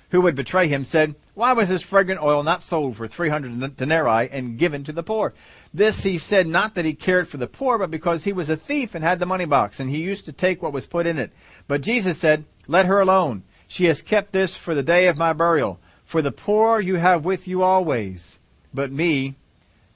[0.10, 4.30] who would betray him, said, Why was this fragrant oil not sold for 300 denarii
[4.30, 5.34] and given to the poor?
[5.74, 8.58] This he said not that he cared for the poor, but because he was a
[8.58, 11.18] thief and had the money box, and he used to take what was put in
[11.18, 11.32] it.
[11.70, 13.44] But Jesus said, Let her alone.
[13.70, 15.80] She has kept this for the day of my burial.
[16.12, 18.38] For the poor you have with you always,
[18.74, 19.36] but me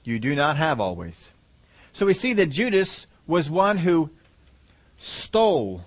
[0.02, 1.28] you do not have always.
[1.92, 4.08] So we see that Judas was one who
[4.96, 5.84] stole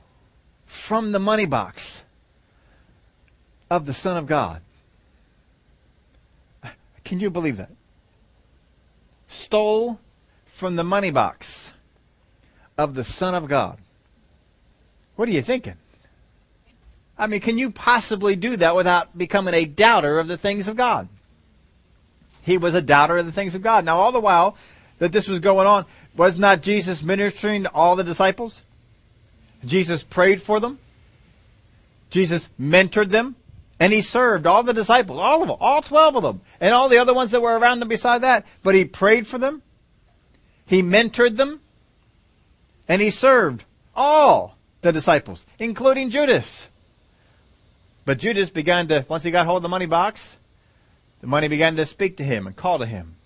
[0.67, 2.03] from the money box
[3.71, 4.61] of the Son of God.
[7.03, 7.71] Can you believe that?
[9.27, 9.99] Stole
[10.45, 11.73] from the money box
[12.77, 13.79] of the Son of God.
[15.15, 15.77] What are you thinking?
[17.19, 20.77] I mean, can you possibly do that without becoming a doubter of the things of
[20.77, 21.09] God?
[22.41, 23.83] He was a doubter of the things of God.
[23.83, 24.55] Now, all the while
[24.99, 28.63] that this was going on, was not Jesus ministering to all the disciples?
[29.65, 30.79] Jesus prayed for them.
[32.09, 33.35] Jesus mentored them.
[33.81, 36.89] And he served all the disciples, all of them, all 12 of them, and all
[36.89, 38.45] the other ones that were around them beside that.
[38.61, 39.61] But he prayed for them.
[40.65, 41.61] He mentored them.
[42.87, 43.63] And he served
[43.95, 46.67] all the disciples, including Judas.
[48.09, 50.35] But Judas began to, once he got hold of the money box,
[51.21, 53.17] the money began to speak to him and call to him.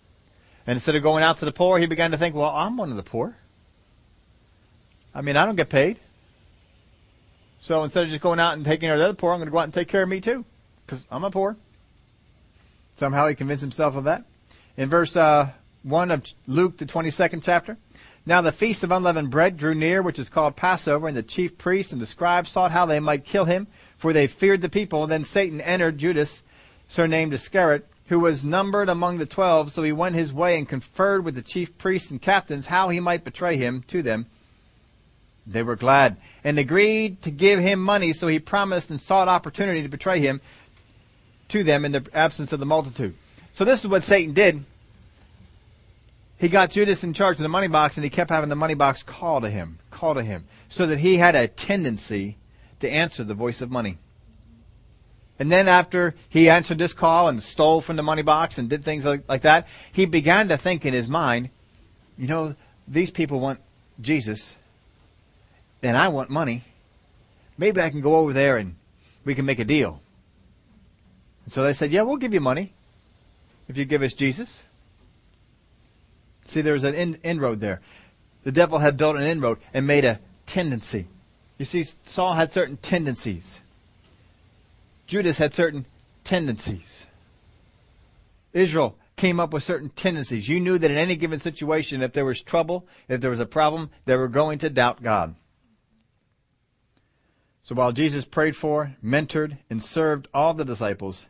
[0.67, 2.91] And instead of going out to the poor, he began to think, well, I'm one
[2.91, 3.38] of the poor.
[5.15, 6.02] I mean, I don't get paid.
[7.62, 9.48] So instead of just going out and taking care of the other poor, I'm going
[9.48, 10.43] to go out and take care of me too,
[10.86, 11.56] because I'm a poor.
[12.98, 14.26] Somehow he convinced himself of that.
[14.76, 15.52] In verse uh,
[15.84, 17.78] 1 of Luke, the 22nd chapter,
[18.25, 21.57] now the feast of unleavened bread drew near, which is called Passover, and the chief
[21.57, 25.05] priests and the scribes sought how they might kill him, for they feared the people.
[25.07, 26.43] Then Satan entered Judas,
[26.88, 29.71] surnamed Iscariot, who was numbered among the twelve.
[29.71, 32.99] So he went his way and conferred with the chief priests and captains how he
[32.99, 34.27] might betray him to them.
[35.45, 39.81] They were glad and agreed to give him money, so he promised and sought opportunity
[39.81, 40.39] to betray him
[41.49, 43.15] to them in the absence of the multitude.
[43.51, 44.63] So this is what Satan did.
[46.43, 48.73] He got Judas in charge of the money box and he kept having the money
[48.73, 52.36] box call to him, call to him, so that he had a tendency
[52.82, 53.97] to answer the voice of money.
[55.39, 58.84] And then after he answered this call and stole from the money box and did
[58.84, 61.49] things like, like that, he began to think in his mind,
[62.17, 62.58] you know,
[62.89, 63.62] these people want
[64.01, 64.53] Jesus
[65.82, 66.65] and I want money.
[67.58, 68.75] Maybe I can go over there and
[69.23, 70.01] we can make a deal.
[71.45, 72.73] And so they said, yeah, we'll give you money
[73.69, 74.62] if you give us Jesus.
[76.45, 77.82] See, there was an in, inroad there.
[78.43, 81.08] The devil had built an inroad and made a tendency.
[81.58, 83.60] You see, Saul had certain tendencies.
[85.08, 85.86] Judas had certain
[86.23, 87.06] tendencies.
[88.51, 90.49] Israel came up with certain tendencies.
[90.49, 93.45] You knew that in any given situation, if there was trouble, if there was a
[93.45, 95.36] problem, they were going to doubt God.
[97.62, 101.27] So while Jesus prayed for, mentored, and served all the disciples,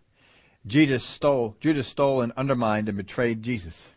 [0.66, 3.90] Judas stole, Judas stole and undermined and betrayed Jesus.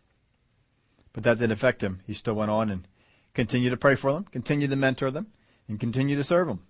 [1.16, 2.00] But that didn't affect him.
[2.06, 2.86] He still went on and
[3.32, 5.28] continued to pray for them, continued to mentor them,
[5.66, 6.60] and continued to serve them.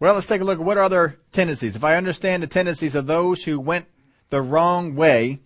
[0.00, 1.76] Well, let's take a look at what are other tendencies.
[1.76, 3.86] If I understand the tendencies of those who went
[4.30, 5.38] the wrong way,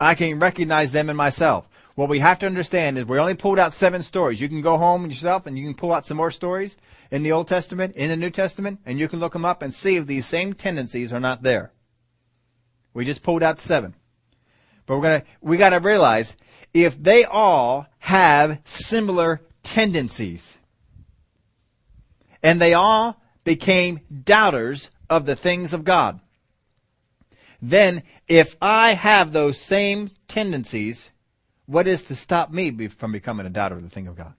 [0.00, 1.68] I can recognize them in myself.
[1.94, 4.40] What we have to understand is we only pulled out seven stories.
[4.40, 6.78] You can go home yourself and you can pull out some more stories
[7.10, 9.74] in the Old Testament, in the New Testament, and you can look them up and
[9.74, 11.72] see if these same tendencies are not there.
[12.94, 13.94] We just pulled out seven.
[14.86, 16.34] But we're gonna, we gotta realize
[16.72, 20.56] if they all have similar tendencies
[22.42, 26.20] and they all became doubters of the things of God,
[27.60, 31.10] then if I have those same tendencies,
[31.66, 34.34] what is to stop me from becoming a doubter of the thing of God?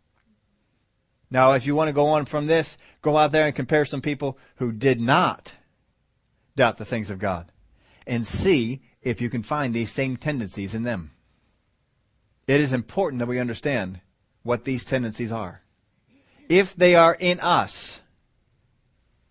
[1.30, 4.02] Now, if you want to go on from this, go out there and compare some
[4.02, 5.54] people who did not
[6.56, 7.52] doubt the things of God
[8.06, 11.12] and see if you can find these same tendencies in them.
[12.52, 14.02] It is important that we understand
[14.44, 15.62] what these tendencies are.
[16.50, 18.02] If they are in us,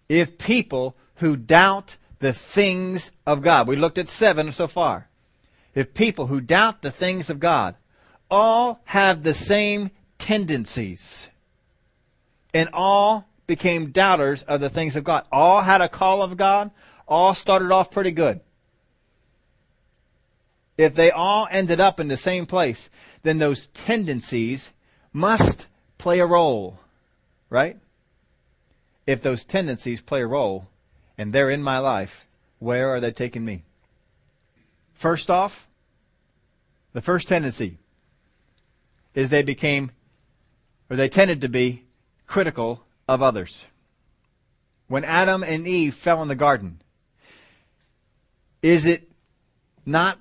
[0.08, 5.10] if people who doubt the things of God, we looked at seven so far.
[5.74, 7.74] If people who doubt the things of God
[8.30, 11.28] all have the same tendencies
[12.54, 16.70] and all became doubters of the things of God, all had a call of God,
[17.06, 18.40] all started off pretty good
[20.80, 22.88] if they all ended up in the same place,
[23.22, 24.70] then those tendencies
[25.12, 25.66] must
[25.98, 26.78] play a role,
[27.48, 27.78] right?
[29.06, 30.68] If those tendencies play a role
[31.18, 32.26] and they're in my life,
[32.58, 33.64] where are they taking me?
[34.94, 35.66] First off,
[36.92, 37.78] the first tendency
[39.14, 39.90] is they became,
[40.88, 41.84] or they tended to be,
[42.26, 43.66] critical of others.
[44.88, 46.80] When Adam and Eve fell in the garden,
[48.62, 49.10] is it
[49.86, 50.20] not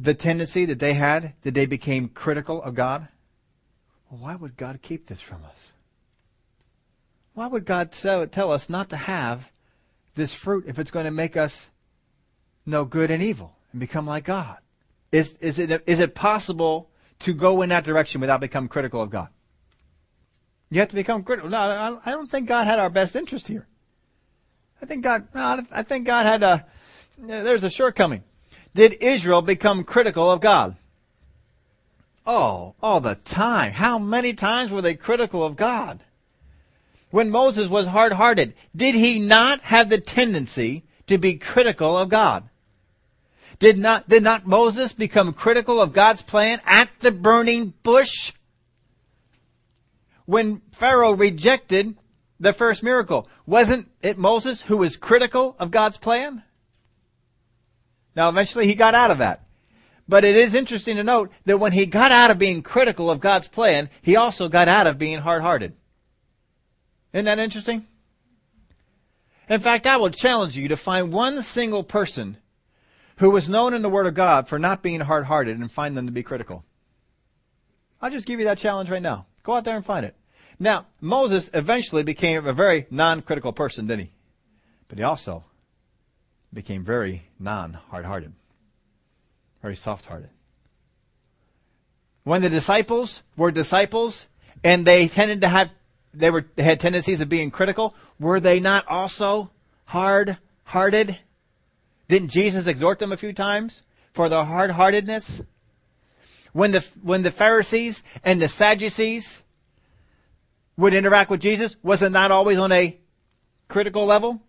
[0.00, 3.08] the tendency that they had that they became critical of God?
[4.10, 5.72] Well, why would God keep this from us?
[7.34, 9.50] Why would God tell, us not to have
[10.14, 11.68] this fruit if it's going to make us
[12.66, 14.58] know good and evil and become like God?
[15.12, 19.10] Is, is, it, is it possible to go in that direction without becoming critical of
[19.10, 19.28] God?
[20.70, 21.50] You have to become critical.
[21.50, 23.66] No, I don't think God had our best interest here.
[24.80, 26.66] I think God, I think God had a,
[27.18, 28.22] there's a shortcoming
[28.74, 30.76] did Israel become critical of God?
[32.26, 33.72] Oh, all the time.
[33.72, 36.00] How many times were they critical of God?
[37.10, 42.48] When Moses was hard-hearted, did he not have the tendency to be critical of God?
[43.58, 48.32] Did not, did not Moses become critical of God's plan at the burning bush?
[50.24, 51.96] When Pharaoh rejected
[52.38, 56.44] the first miracle, wasn't it Moses who was critical of God's plan?
[58.14, 59.46] Now eventually he got out of that.
[60.08, 63.20] But it is interesting to note that when he got out of being critical of
[63.20, 65.74] God's plan, he also got out of being hard-hearted.
[67.12, 67.86] Isn't that interesting?
[69.48, 72.38] In fact, I will challenge you to find one single person
[73.18, 76.06] who was known in the Word of God for not being hard-hearted and find them
[76.06, 76.64] to be critical.
[78.00, 79.26] I'll just give you that challenge right now.
[79.42, 80.16] Go out there and find it.
[80.58, 84.12] Now, Moses eventually became a very non-critical person, didn't he?
[84.88, 85.44] But he also
[86.52, 88.32] became very non hard hearted,
[89.62, 90.30] very soft hearted.
[92.24, 94.26] When the disciples were disciples
[94.62, 95.70] and they tended to have,
[96.12, 99.50] they were, they had tendencies of being critical, were they not also
[99.86, 101.18] hard hearted?
[102.08, 103.82] Didn't Jesus exhort them a few times
[104.12, 105.42] for their hard heartedness?
[106.52, 109.40] When the, when the Pharisees and the Sadducees
[110.76, 112.98] would interact with Jesus, was it not always on a
[113.68, 114.42] critical level?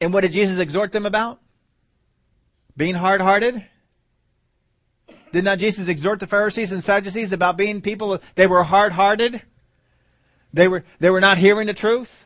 [0.00, 1.40] And what did Jesus exhort them about?
[2.76, 3.64] Being hard hearted?
[5.32, 9.42] Did not Jesus exhort the Pharisees and Sadducees about being people, they were hard hearted?
[10.52, 12.24] They were, they were not hearing the truth?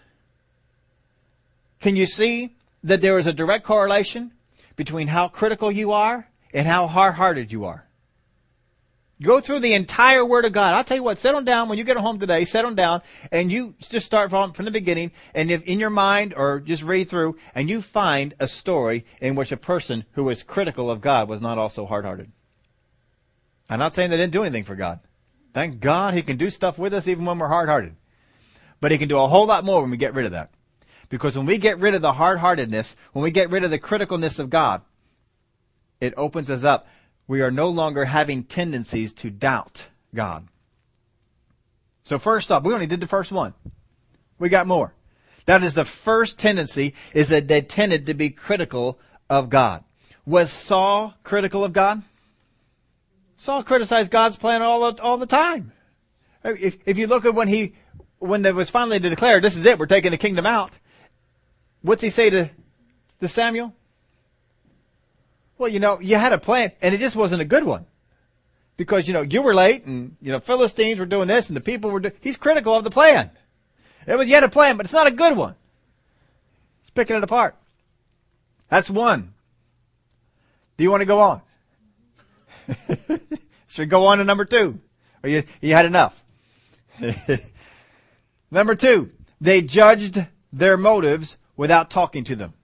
[1.80, 4.32] Can you see that there is a direct correlation
[4.76, 7.86] between how critical you are and how hard hearted you are?
[9.22, 10.74] Go through the entire Word of God.
[10.74, 13.74] I'll tell you what, settle down when you get home today, settle down, and you
[13.78, 17.36] just start from, from the beginning, and if in your mind, or just read through,
[17.54, 21.42] and you find a story in which a person who was critical of God was
[21.42, 22.32] not also hard-hearted.
[23.68, 25.00] I'm not saying they didn't do anything for God.
[25.52, 27.96] Thank God He can do stuff with us even when we're hard-hearted.
[28.80, 30.50] But He can do a whole lot more when we get rid of that.
[31.10, 34.38] Because when we get rid of the hard-heartedness, when we get rid of the criticalness
[34.38, 34.80] of God,
[36.00, 36.86] it opens us up
[37.30, 40.48] we are no longer having tendencies to doubt God.
[42.02, 43.54] So first off, we only did the first one.
[44.40, 44.94] We got more.
[45.46, 49.84] That is the first tendency, is that they tended to be critical of God.
[50.26, 52.02] Was Saul critical of God?
[53.36, 55.70] Saul criticized God's plan all all the time.
[56.42, 57.74] If, if you look at when he,
[58.18, 60.72] when it was finally declared, this is it, we're taking the kingdom out.
[61.82, 62.50] What's he say to,
[63.20, 63.72] to Samuel?
[65.60, 67.84] Well, you know, you had a plan and it just wasn't a good one.
[68.78, 71.60] Because, you know, you were late and, you know, Philistines were doing this and the
[71.60, 73.30] people were he's critical of the plan.
[74.06, 75.54] It was, you had a plan, but it's not a good one.
[76.80, 77.56] He's picking it apart.
[78.68, 79.34] That's one.
[80.78, 81.42] Do you want to go on?
[83.68, 84.80] Should go on to number two.
[85.22, 86.24] Or you, you had enough.
[88.50, 89.10] number two,
[89.42, 92.54] they judged their motives without talking to them.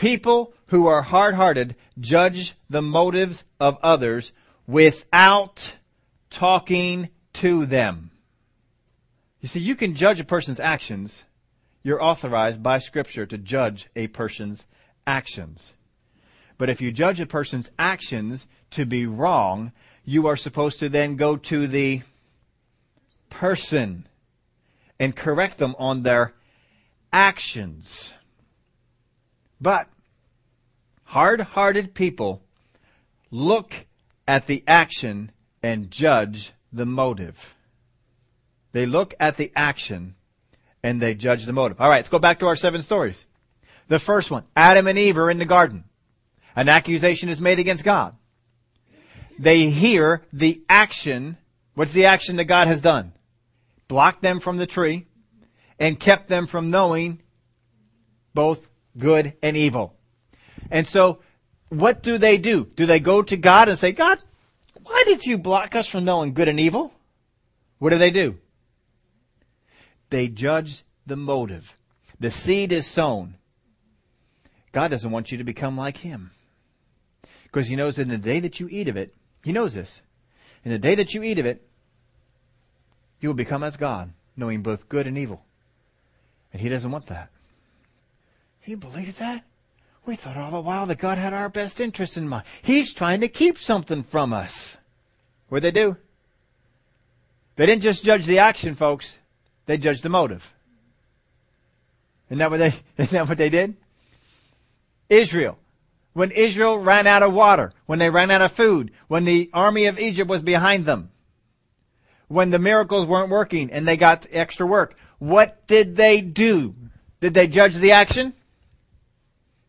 [0.00, 4.32] People who are hard-hearted judge the motives of others
[4.66, 5.74] without
[6.30, 8.10] talking to them.
[9.42, 11.24] You see, you can judge a person's actions.
[11.82, 14.64] You're authorized by scripture to judge a person's
[15.06, 15.74] actions.
[16.56, 19.70] But if you judge a person's actions to be wrong,
[20.06, 22.00] you are supposed to then go to the
[23.28, 24.08] person
[24.98, 26.32] and correct them on their
[27.12, 28.14] actions.
[29.60, 29.88] But
[31.04, 32.42] hard-hearted people
[33.30, 33.86] look
[34.26, 35.32] at the action
[35.62, 37.54] and judge the motive.
[38.72, 40.14] They look at the action
[40.82, 41.80] and they judge the motive.
[41.80, 43.26] All right, let's go back to our seven stories.
[43.88, 45.84] The first one, Adam and Eve are in the garden.
[46.56, 48.16] An accusation is made against God.
[49.38, 51.36] They hear the action.
[51.74, 53.12] What's the action that God has done?
[53.88, 55.06] Blocked them from the tree
[55.78, 57.20] and kept them from knowing
[58.32, 59.94] both good and evil.
[60.70, 61.20] And so,
[61.68, 62.64] what do they do?
[62.76, 64.18] Do they go to God and say, God,
[64.82, 66.92] why did you block us from knowing good and evil?
[67.78, 68.38] What do they do?
[70.10, 71.72] They judge the motive.
[72.18, 73.36] The seed is sown.
[74.72, 76.32] God doesn't want you to become like Him.
[77.44, 80.02] Because he knows that in the day that you eat of it, he knows this.
[80.64, 81.66] In the day that you eat of it,
[83.20, 85.42] you will become as God, knowing both good and evil.
[86.52, 87.30] And he doesn't want that.
[88.64, 89.44] You believe that?
[90.06, 92.44] We thought all the while that God had our best interest in mind.
[92.62, 94.76] He's trying to keep something from us.
[95.48, 95.96] What'd they do?
[97.56, 99.18] They didn't just judge the action, folks.
[99.66, 100.54] They judged the motive.
[102.28, 103.76] Isn't that what they, isn't that what they did?
[105.08, 105.58] Israel
[106.12, 109.86] when Israel ran out of water, when they ran out of food, when the army
[109.86, 111.10] of Egypt was behind them,
[112.28, 114.96] when the miracles weren't working and they got extra work.
[115.18, 116.74] What did they do?
[117.20, 118.34] Did they judge the action?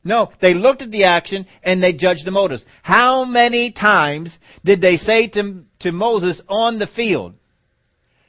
[0.04, 2.66] No, they looked at the action and they judged the motives.
[2.82, 7.36] How many times did they say to, to Moses on the field?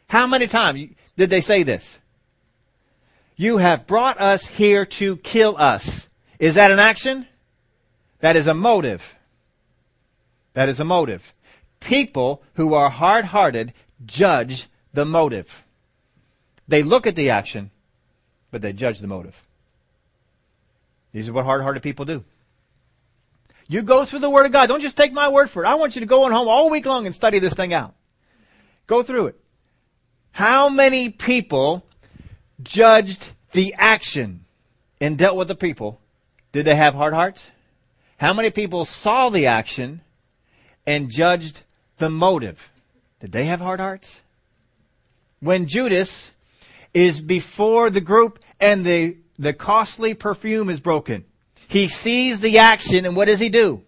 [0.09, 1.99] How many times did they say this?
[3.37, 6.09] You have brought us here to kill us.
[6.39, 7.27] Is that an action?
[8.20, 9.16] That is a motive.
[10.53, 11.33] That is a motive.
[11.81, 13.73] People who are hard-hearted
[14.05, 15.64] judge the motive.
[16.68, 17.70] They look at the action,
[18.51, 19.43] but they judge the motive.
[21.12, 22.24] These are what hard-hearted people do.
[23.68, 24.66] You go through the Word of God.
[24.66, 25.66] Don't just take my word for it.
[25.66, 27.94] I want you to go on home all week long and study this thing out.
[28.86, 29.40] Go through it.
[30.32, 31.84] How many people
[32.62, 34.44] judged the action
[35.00, 36.00] and dealt with the people?
[36.52, 37.50] Did they have hard hearts?
[38.18, 40.00] How many people saw the action
[40.86, 41.62] and judged
[41.98, 42.70] the motive?
[43.20, 44.20] Did they have hard hearts?
[45.40, 46.30] When Judas
[46.94, 51.24] is before the group and the, the costly perfume is broken,
[51.68, 53.83] he sees the action and what does he do?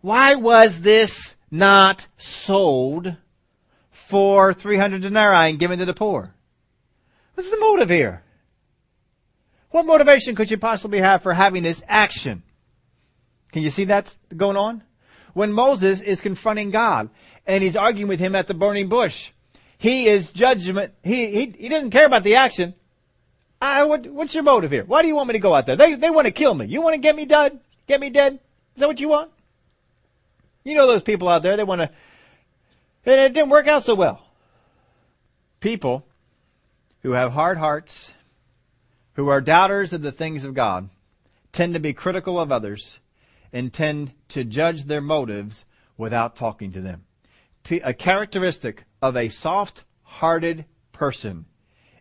[0.00, 3.16] Why was this not sold
[3.90, 6.32] for 300 denarii and given to the poor?
[7.34, 8.22] What's the motive here?
[9.70, 12.42] What motivation could you possibly have for having this action?
[13.52, 14.82] Can you see that's going on?
[15.34, 17.10] When Moses is confronting God
[17.46, 19.32] and he's arguing with him at the burning bush,
[19.76, 20.94] he is judgment.
[21.02, 22.74] He, he, he doesn't care about the action.
[23.60, 24.84] I, what, what's your motive here?
[24.84, 25.76] Why do you want me to go out there?
[25.76, 26.66] They, they want to kill me.
[26.66, 27.58] You want to get me dead?
[27.86, 28.34] Get me dead?
[28.34, 29.30] Is that what you want?
[30.64, 31.90] You know those people out there, they want to,
[33.06, 34.20] and it didn't work out so well.
[35.60, 36.04] People
[37.02, 38.12] who have hard hearts,
[39.14, 40.90] who are doubters of the things of God,
[41.52, 42.98] tend to be critical of others
[43.52, 45.64] and tend to judge their motives
[45.96, 47.04] without talking to them.
[47.84, 51.46] A characteristic of a soft-hearted person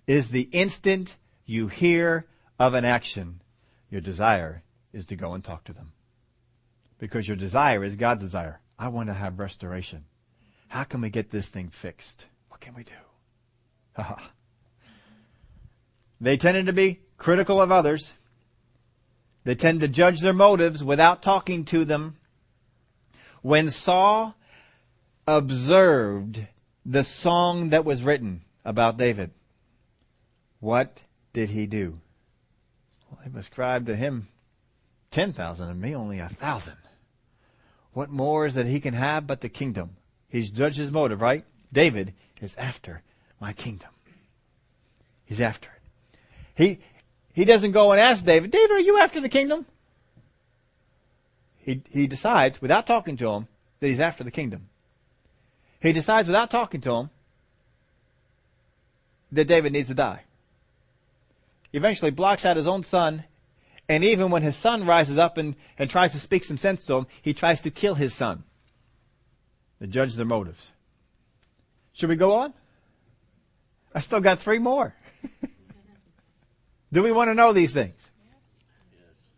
[0.07, 1.15] is the instant
[1.45, 2.25] you hear
[2.59, 3.41] of an action,
[3.89, 5.91] your desire is to go and talk to them.
[6.97, 8.61] Because your desire is God's desire.
[8.79, 10.05] I want to have restoration.
[10.67, 12.25] How can we get this thing fixed?
[12.49, 14.03] What can we do?
[16.19, 18.13] They tended to be critical of others.
[19.43, 22.17] They tend to judge their motives without talking to them.
[23.41, 24.35] When Saul
[25.27, 26.47] observed
[26.85, 29.31] the song that was written about David,
[30.59, 31.03] what
[31.35, 31.99] did he do?
[33.11, 34.29] Well, they ascribed to him
[35.11, 36.77] 10,000 and me only a thousand.
[37.91, 39.97] What more is that he can have but the kingdom?
[40.29, 41.43] He's judged his motive, right?
[41.73, 43.03] David is after
[43.39, 43.89] my kingdom.
[45.25, 46.19] He's after it.
[46.55, 46.79] He,
[47.33, 49.65] he doesn't go and ask David, David, are you after the kingdom?
[51.57, 53.47] He, he decides, without talking to him,
[53.81, 54.69] that he's after the kingdom.
[55.81, 57.09] He decides without talking to him
[59.33, 60.24] that David needs to die.
[61.75, 63.25] Eventually blocks out his own son,
[63.89, 66.93] and even when his son rises up and, and tries to speak some sense to
[66.93, 68.45] him, he tries to kill his son.
[69.81, 70.71] To judge their motives.
[71.91, 72.53] Should we go on?
[73.93, 74.95] I still got three more.
[76.93, 78.09] Do we want to know these things?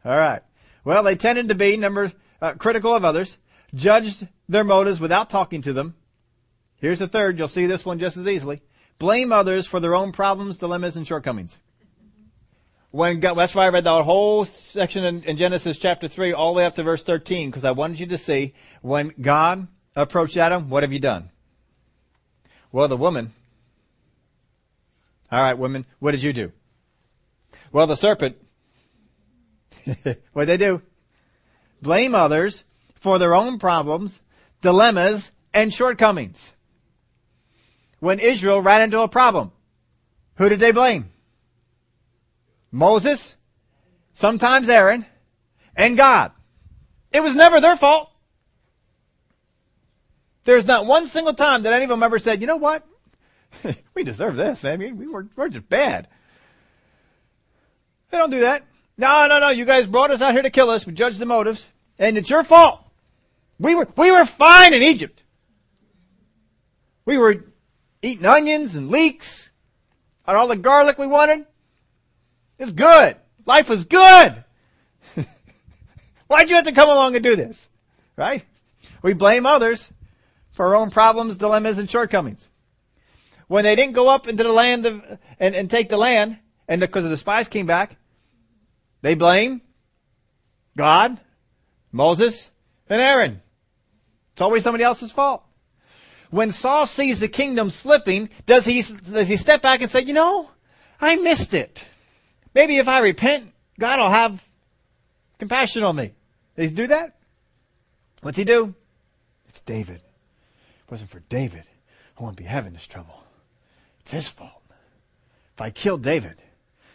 [0.06, 0.44] All right.
[0.84, 3.40] Well, they tended to be number uh, critical of others,
[3.74, 5.96] judged their motives without talking to them.
[6.76, 7.40] Here's the third.
[7.40, 8.62] You'll see this one just as easily.
[9.00, 11.58] Blame others for their own problems, dilemmas, and shortcomings.
[12.92, 16.54] When God, that's why I read that whole section in, in Genesis chapter 3 all
[16.54, 20.38] the way up to verse 13 because I wanted you to see when God approached
[20.38, 21.30] Adam, what have you done?
[22.72, 23.34] Well, the woman.
[25.32, 26.54] All right, women, what did you do?
[27.72, 28.38] Well, the serpent.
[30.32, 30.82] what did they do?
[31.82, 32.64] Blame others
[32.96, 34.22] for their own problems,
[34.62, 36.54] dilemmas, and shortcomings.
[38.00, 39.52] When Israel ran into a problem,
[40.36, 41.12] who did they blame?
[42.72, 43.36] Moses,
[44.14, 45.06] sometimes Aaron,
[45.76, 46.32] and God.
[47.12, 48.10] It was never their fault.
[50.44, 52.86] There's not one single time that any of them ever said, you know what?
[53.94, 54.80] we deserve this, man.
[54.80, 56.08] We, were, we're just bad.
[58.10, 58.64] They don't do that.
[58.98, 59.50] No, no, no.
[59.50, 60.86] You guys brought us out here to kill us.
[60.86, 61.72] We judge the motives.
[62.00, 62.82] And it's your fault.
[63.60, 65.24] We were, we were fine in Egypt.
[67.06, 67.46] We were
[68.02, 69.50] eating onions and leeks
[70.26, 71.46] and all the garlic we wanted.
[72.60, 73.18] It's good.
[73.46, 74.44] Life was good.
[76.28, 77.70] Why'd you have to come along and do this?
[78.16, 78.44] Right?
[79.02, 79.90] We blame others
[80.52, 82.50] for our own problems, dilemmas, and shortcomings.
[83.48, 85.02] When they didn't go up into the land of,
[85.40, 87.96] and, and take the land, and because the spies came back,
[89.02, 89.62] they blame
[90.76, 91.20] God,
[91.92, 92.50] Moses,
[92.90, 93.42] and Aaron.
[94.34, 95.44] It's always somebody else's fault.
[96.30, 100.14] When Saul sees the kingdom slipping, does he, does he step back and say, you
[100.14, 100.50] know,
[101.00, 101.86] I missed it.
[102.58, 104.44] Maybe if I repent, God will have
[105.38, 106.14] compassion on me.
[106.56, 107.16] Does he do that?
[108.22, 108.74] What's he do?
[109.48, 110.02] It's David
[110.88, 111.66] it wasn't for David,
[112.18, 113.24] I wouldn't be having this trouble.
[114.00, 114.64] It's his fault.
[115.54, 116.38] If I killed David,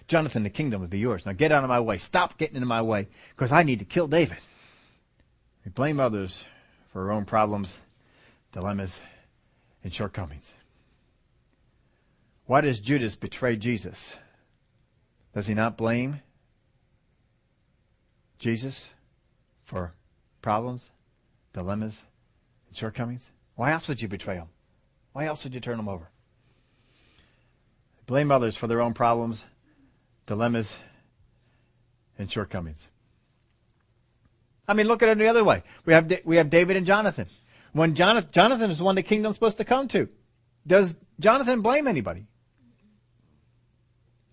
[0.08, 1.24] Jonathan, the kingdom would be yours.
[1.24, 1.98] Now get out of my way.
[1.98, 3.06] Stop getting in my way
[3.36, 4.38] because I need to kill David.
[5.64, 6.44] We blame others
[6.92, 7.78] for our own problems,
[8.50, 9.00] dilemmas,
[9.84, 10.54] and shortcomings.
[12.46, 14.16] Why does Judas betray Jesus?
[15.34, 16.20] Does he not blame
[18.38, 18.90] Jesus
[19.64, 19.94] for
[20.42, 20.90] problems,
[21.52, 21.98] dilemmas,
[22.68, 23.30] and shortcomings?
[23.54, 24.48] Why else would you betray him?
[25.12, 26.08] Why else would you turn him over?
[28.06, 29.44] Blame others for their own problems,
[30.26, 30.76] dilemmas,
[32.18, 32.86] and shortcomings.
[34.66, 35.62] I mean, look at it the other way.
[35.84, 37.26] We have, we have David and Jonathan.
[37.72, 40.08] When Jonathan, Jonathan is the one the kingdom's supposed to come to.
[40.66, 42.26] Does Jonathan blame anybody?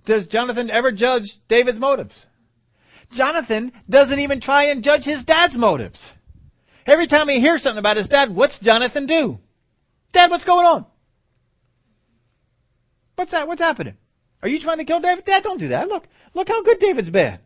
[0.09, 2.25] Does Jonathan ever judge David's motives?
[3.11, 6.13] Jonathan doesn't even try and judge his dad's motives.
[6.87, 9.39] Every time he hears something about his dad, what's Jonathan do?
[10.11, 10.87] Dad, what's going on?
[13.17, 13.47] What's that?
[13.47, 13.97] What's happening?
[14.41, 15.25] Are you trying to kill David?
[15.25, 15.87] Dad, don't do that.
[15.87, 17.37] Look, look how good David's been.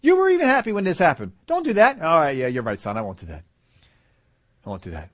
[0.00, 1.32] You were even happy when this happened.
[1.46, 2.00] Don't do that.
[2.00, 2.96] All right, yeah, you're right, son.
[2.96, 3.44] I won't do that.
[4.64, 5.10] I won't do that.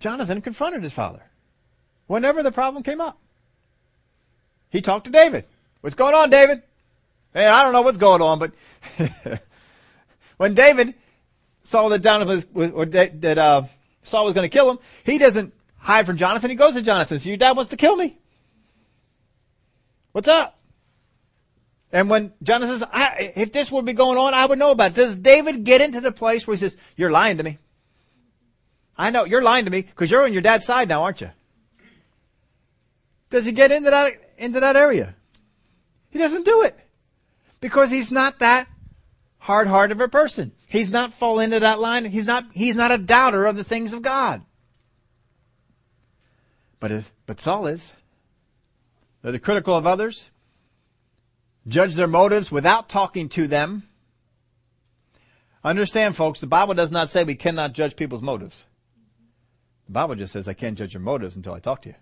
[0.00, 1.22] Jonathan confronted his father
[2.08, 3.20] whenever the problem came up.
[4.70, 5.46] He talked to David.
[5.82, 6.62] What's going on, David?
[7.34, 8.52] Hey, I don't know what's going on, but
[10.36, 10.94] when David
[11.64, 13.64] saw that Jonathan was, or that uh,
[14.02, 16.50] Saul was going to kill him, he doesn't hide from Jonathan.
[16.50, 17.18] He goes to Jonathan.
[17.18, 18.16] So your dad wants to kill me.
[20.12, 20.56] What's up?
[21.90, 22.88] And when Jonathan says,
[23.36, 24.94] if this would be going on, I would know about it.
[24.94, 27.58] Does David get into the place where he says, you're lying to me?
[28.96, 31.30] I know, you're lying to me because you're on your dad's side now, aren't you?
[33.30, 35.16] Does he get into that, into that area?
[36.12, 36.78] He doesn't do it
[37.60, 38.68] because he's not that
[39.38, 40.52] hard-hearted of a person.
[40.68, 42.04] He's not fall into that line.
[42.04, 44.42] He's not, he's not a doubter of the things of God.
[46.78, 47.92] But if, but Saul is.
[49.22, 50.28] They're the critical of others.
[51.66, 53.84] judge their motives without talking to them.
[55.64, 58.64] Understand folks, the Bible does not say we cannot judge people's motives.
[59.86, 61.94] The Bible just says I can't judge your motives until I talk to you.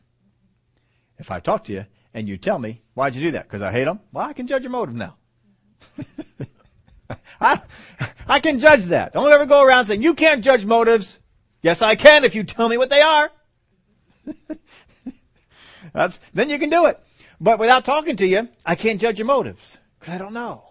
[1.18, 3.44] If I talk to you and you tell me, why'd you do that?
[3.44, 4.00] Because I hate them?
[4.12, 5.16] Well, I can judge your motive now.
[7.40, 7.60] I,
[8.28, 9.12] I can judge that.
[9.12, 11.18] Don't ever go around saying, you can't judge motives.
[11.62, 13.30] Yes, I can if you tell me what they are.
[15.92, 17.00] That's, then you can do it.
[17.40, 20.64] But without talking to you, I can't judge your motives because I don't know.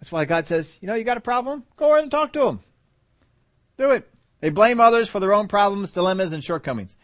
[0.00, 1.64] That's why God says, you know, you got a problem?
[1.76, 2.60] Go ahead and talk to them.
[3.78, 4.08] Do it.
[4.40, 6.96] They blame others for their own problems, dilemmas, and shortcomings.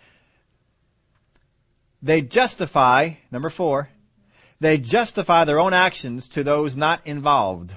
[2.03, 3.91] They justify, number four,
[4.61, 7.75] they justify their own actions to those not involved.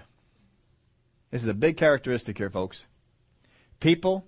[1.32, 2.86] This is a big characteristic here, folks.
[3.80, 4.26] People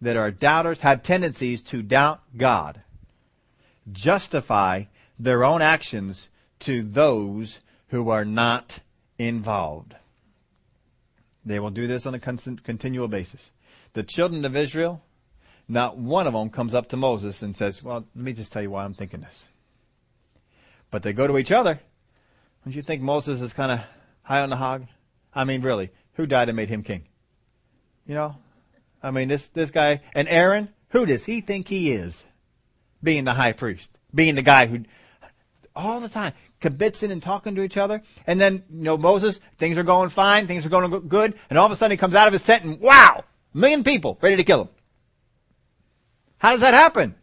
[0.00, 2.82] that are doubters have tendencies to doubt God.
[3.90, 4.84] Justify
[5.18, 6.28] their own actions
[6.60, 8.80] to those who are not
[9.18, 9.94] involved.
[11.44, 13.50] They will do this on a constant, continual basis.
[13.94, 15.02] The children of Israel,
[15.68, 18.62] not one of them comes up to Moses and says, well, let me just tell
[18.62, 19.48] you why I'm thinking this.
[20.90, 21.80] But they go to each other.
[22.64, 23.80] Don't you think Moses is kind of
[24.22, 24.86] high on the hog?
[25.34, 27.04] I mean, really, who died and made him king?
[28.06, 28.36] You know?
[29.02, 32.24] I mean, this, this guy, and Aaron, who does he think he is?
[33.02, 33.90] Being the high priest.
[34.14, 34.84] Being the guy who,
[35.74, 38.02] all the time, kibitzing and talking to each other.
[38.26, 41.66] And then, you know, Moses, things are going fine, things are going good, and all
[41.66, 43.24] of a sudden he comes out of his tent and wow!
[43.54, 44.68] Million people ready to kill him.
[46.42, 47.14] How does that happen?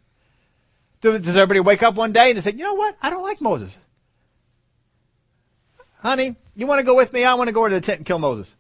[1.01, 2.95] Does everybody wake up one day and say, you know what?
[3.01, 3.77] I don't like Moses.
[5.97, 7.25] Honey, you want to go with me?
[7.25, 8.55] I want to go to the tent and kill Moses.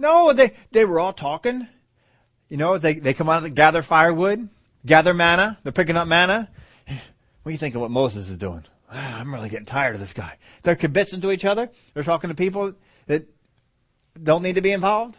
[0.00, 1.68] No, they, they were all talking.
[2.48, 4.48] You know, they, they come out and gather firewood,
[4.84, 5.60] gather manna.
[5.62, 6.50] They're picking up manna.
[6.86, 8.64] What do you think of what Moses is doing?
[8.90, 10.38] Ah, I'm really getting tired of this guy.
[10.64, 11.70] They're kibitzing to each other.
[11.94, 12.74] They're talking to people
[13.06, 13.28] that
[14.20, 15.16] don't need to be involved.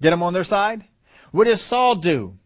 [0.00, 0.84] Get them on their side.
[1.32, 2.36] What does Saul do?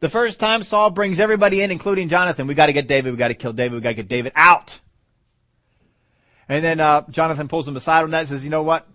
[0.00, 2.46] The first time Saul brings everybody in, including Jonathan.
[2.46, 3.12] We got to get David.
[3.12, 3.74] We got to kill David.
[3.74, 4.80] We got to get David out.
[6.48, 8.86] And then uh, Jonathan pulls him aside on that and says, "You know what,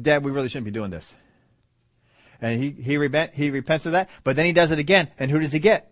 [0.00, 0.22] Dad?
[0.22, 1.12] We really shouldn't be doing this."
[2.40, 5.08] And he he repent he repents of that, but then he does it again.
[5.18, 5.90] And who does he get?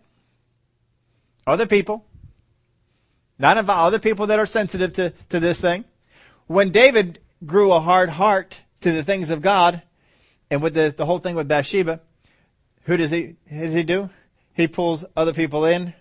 [1.47, 2.05] Other people,
[3.37, 5.83] not involved, other people that are sensitive to to this thing.
[6.47, 9.81] When David grew a hard heart to the things of God,
[10.49, 11.99] and with the the whole thing with Bathsheba,
[12.85, 14.09] who does he, does he do?
[14.53, 15.93] He pulls other people in,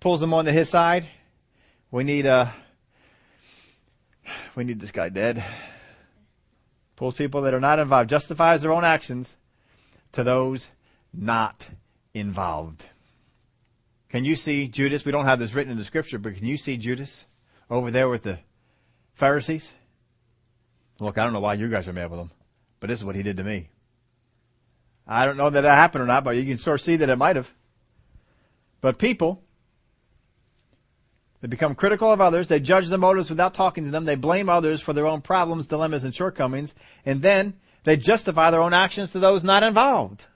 [0.00, 1.08] pulls them onto his side.
[1.90, 2.50] We need, uh,
[4.54, 5.42] we need this guy dead.
[6.96, 9.36] Pulls people that are not involved, justifies their own actions
[10.12, 10.68] to those
[11.12, 11.66] not
[12.12, 12.84] involved.
[14.08, 15.04] Can you see Judas?
[15.04, 17.24] We don't have this written in the scripture, but can you see Judas
[17.70, 18.38] over there with the
[19.14, 19.72] Pharisees?
[21.00, 22.30] Look, I don't know why you guys are mad with him,
[22.80, 23.70] but this is what he did to me.
[25.08, 27.08] I don't know that that happened or not, but you can sort of see that
[27.08, 27.50] it might have.
[28.82, 29.42] But people,
[31.40, 32.48] they become critical of others.
[32.48, 34.04] They judge the motives without talking to them.
[34.04, 36.74] They blame others for their own problems, dilemmas, and shortcomings.
[37.06, 37.54] And then
[37.84, 40.26] they justify their own actions to those not involved.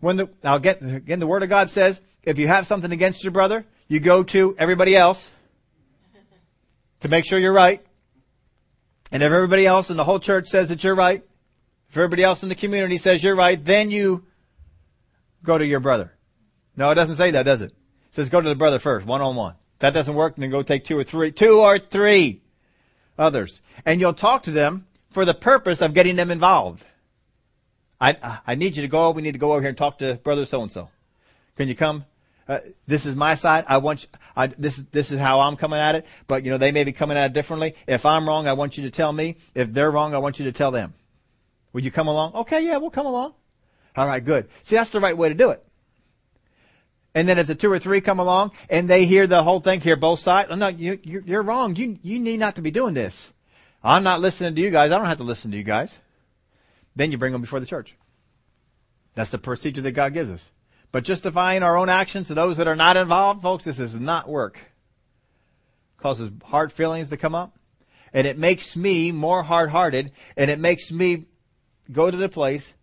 [0.00, 3.22] When the, now again, again, the Word of God says, if you have something against
[3.22, 5.30] your brother, you go to everybody else
[7.00, 7.84] to make sure you're right.
[9.12, 11.22] And if everybody else in the whole church says that you're right,
[11.94, 14.24] if everybody else in the community says you're right, then you
[15.44, 16.12] go to your brother.
[16.76, 17.70] No, it doesn't say that, does it?
[17.70, 19.54] It says go to the brother first, one on one.
[19.78, 22.42] That doesn't work, then go take two or three, two or three
[23.16, 23.60] others.
[23.86, 26.84] And you'll talk to them for the purpose of getting them involved.
[28.00, 30.16] I, I need you to go, we need to go over here and talk to
[30.16, 30.88] brother so and so.
[31.56, 32.06] Can you come?
[32.48, 33.66] Uh, this is my side.
[33.68, 36.06] I want you, I, this is this is how I'm coming at it.
[36.26, 37.76] But you know they may be coming at it differently.
[37.86, 39.36] If I'm wrong, I want you to tell me.
[39.54, 40.94] If they're wrong, I want you to tell them.
[41.74, 42.34] Would you come along?
[42.34, 43.34] Okay, yeah, we'll come along.
[43.96, 44.48] All right, good.
[44.62, 45.62] See, that's the right way to do it.
[47.14, 49.80] And then if the two or three come along and they hear the whole thing,
[49.80, 51.76] hear both sides, oh, no, you, you're, wrong.
[51.76, 53.32] You, you need not to be doing this.
[53.82, 54.90] I'm not listening to you guys.
[54.90, 55.92] I don't have to listen to you guys.
[56.96, 57.94] Then you bring them before the church.
[59.14, 60.50] That's the procedure that God gives us.
[60.90, 64.28] But justifying our own actions to those that are not involved, folks, this does not
[64.28, 64.58] work.
[65.98, 67.56] Causes hard feelings to come up.
[68.12, 71.26] And it makes me more hard-hearted and it makes me
[71.90, 72.74] go to the place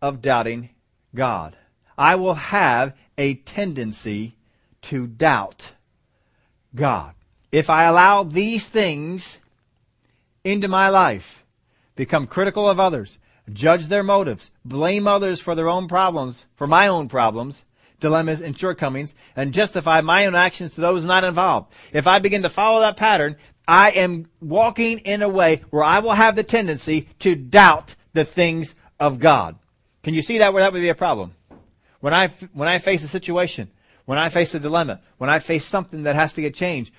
[0.00, 0.70] of doubting
[1.14, 1.56] God.
[1.96, 4.36] I will have a tendency
[4.82, 5.72] to doubt
[6.74, 7.14] God.
[7.52, 9.38] If I allow these things
[10.42, 11.44] into my life,
[11.94, 13.18] become critical of others,
[13.52, 17.64] judge their motives, blame others for their own problems, for my own problems,
[18.00, 21.72] dilemmas, and shortcomings, and justify my own actions to those not involved.
[21.92, 23.36] If I begin to follow that pattern,
[23.66, 28.24] I am walking in a way where I will have the tendency to doubt the
[28.24, 29.56] things of God.
[30.02, 31.34] Can you see that where that would be a problem?
[32.00, 33.70] When I, when I face a situation,
[34.06, 36.92] when I face a dilemma, when I face something that has to get changed,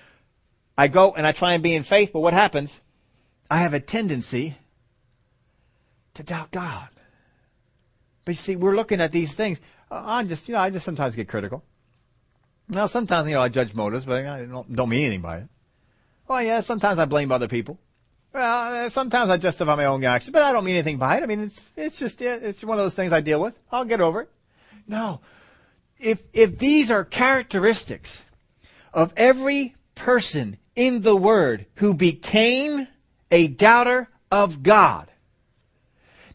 [0.78, 2.80] I go and I try and be in faith, but what happens?
[3.50, 4.56] I have a tendency
[6.14, 6.88] to doubt God.
[8.24, 9.60] But you see, we're looking at these things.
[9.90, 11.62] I'm just, you know, I just sometimes get critical.
[12.68, 15.48] Now, sometimes, you know, I judge motives, but I don't, don't mean anything by it.
[16.26, 17.78] Well, yeah, sometimes I blame other people.
[18.36, 21.22] Well, uh, sometimes I justify my own actions, but I don't mean anything by it.
[21.22, 23.58] I mean, it's, it's just, it's one of those things I deal with.
[23.72, 24.30] I'll get over it.
[24.86, 25.22] No.
[25.98, 28.24] If, if these are characteristics
[28.92, 32.88] of every person in the Word who became
[33.30, 35.10] a doubter of God,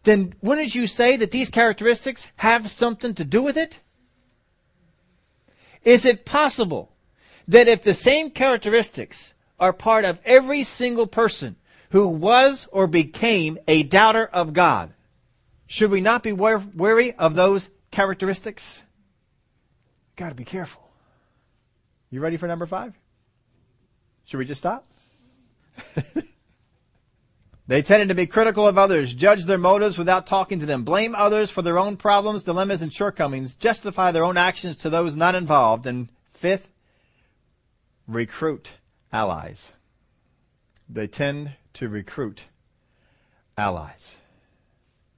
[0.01, 3.77] then wouldn't you say that these characteristics have something to do with it?
[5.83, 6.93] Is it possible
[7.47, 11.57] that if the same characteristics are part of every single person
[11.91, 14.93] who was or became a doubter of God,
[15.67, 18.83] should we not be wary of those characteristics?
[20.15, 20.81] Got to be careful.
[22.09, 22.93] You ready for number five?
[24.25, 24.85] Should we just stop?
[27.71, 31.15] They tended to be critical of others, judge their motives without talking to them, blame
[31.15, 35.35] others for their own problems, dilemmas, and shortcomings, justify their own actions to those not
[35.35, 36.67] involved, and fifth,
[38.09, 38.71] recruit
[39.13, 39.71] allies.
[40.93, 42.45] They tend to recruit
[43.57, 44.17] allies.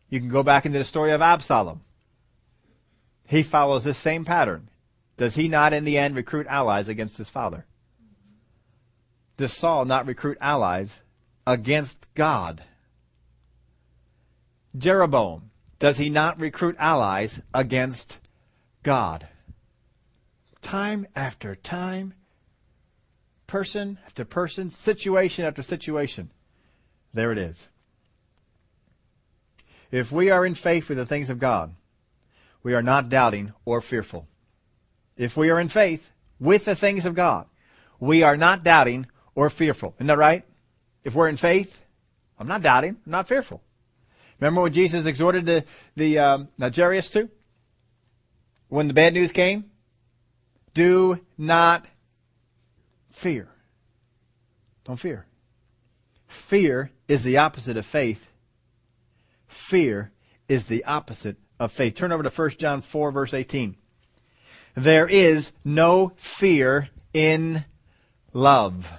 [0.09, 1.81] You can go back into the story of Absalom.
[3.25, 4.69] He follows this same pattern.
[5.17, 7.65] Does he not in the end recruit allies against his father?
[9.37, 11.01] Does Saul not recruit allies
[11.47, 12.63] against God?
[14.77, 15.49] Jeroboam,
[15.79, 18.19] does he not recruit allies against
[18.83, 19.27] God?
[20.61, 22.13] Time after time,
[23.53, 26.31] person after person, situation after situation.
[27.13, 27.69] There it is.
[29.91, 31.75] If we are in faith with the things of God,
[32.63, 34.27] we are not doubting or fearful.
[35.17, 37.45] If we are in faith with the things of God,
[37.99, 39.93] we are not doubting or fearful.
[39.97, 40.43] Isn't that right?
[41.03, 41.85] If we're in faith,
[42.39, 42.97] I'm not doubting.
[43.05, 43.61] I'm not fearful.
[44.39, 45.63] Remember what Jesus exhorted the,
[45.95, 47.29] the um, Jairus to?
[48.69, 49.69] When the bad news came?
[50.73, 51.85] Do not
[53.13, 53.47] fear.
[54.83, 55.25] Don't fear.
[56.27, 58.27] Fear is the opposite of faith.
[59.47, 60.11] Fear
[60.49, 61.95] is the opposite of faith.
[61.95, 63.77] Turn over to 1 John 4 verse 18.
[64.75, 67.63] There is no fear in
[68.33, 68.91] love.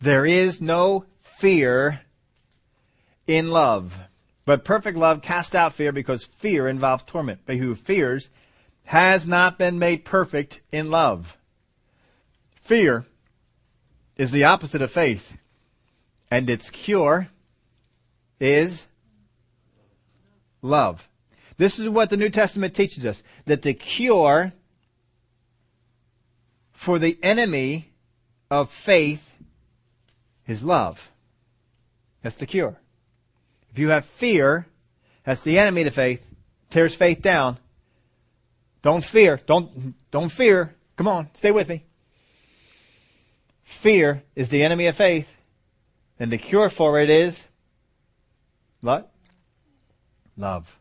[0.00, 2.00] There is no fear
[3.26, 3.94] in love.
[4.44, 7.40] But perfect love casts out fear because fear involves torment.
[7.44, 8.28] But who fears
[8.84, 11.36] has not been made perfect in love.
[12.66, 13.06] Fear
[14.16, 15.34] is the opposite of faith.
[16.32, 17.28] And its cure
[18.40, 18.86] is
[20.62, 21.08] love.
[21.58, 23.22] This is what the New Testament teaches us.
[23.44, 24.52] That the cure
[26.72, 27.92] for the enemy
[28.50, 29.32] of faith
[30.48, 31.12] is love.
[32.22, 32.80] That's the cure.
[33.70, 34.66] If you have fear,
[35.22, 36.28] that's the enemy to faith,
[36.70, 37.58] tears faith down.
[38.82, 39.40] Don't fear.
[39.46, 40.74] Don't, don't fear.
[40.96, 41.85] Come on, stay with me.
[43.66, 45.34] Fear is the enemy of faith,
[46.18, 47.44] and the cure for it is
[48.80, 49.12] what?
[50.38, 50.78] Love.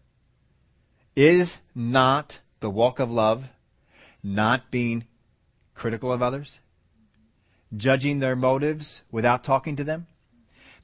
[1.15, 3.49] Is not the walk of love
[4.23, 5.05] not being
[5.73, 6.59] critical of others?
[7.77, 10.07] judging their motives without talking to them,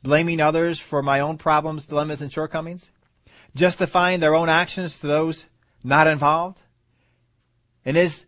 [0.03, 2.89] blaming others for my own problems, dilemmas, and shortcomings,
[3.55, 5.45] justifying their own actions to those
[5.83, 6.61] not involved,
[7.85, 8.25] and is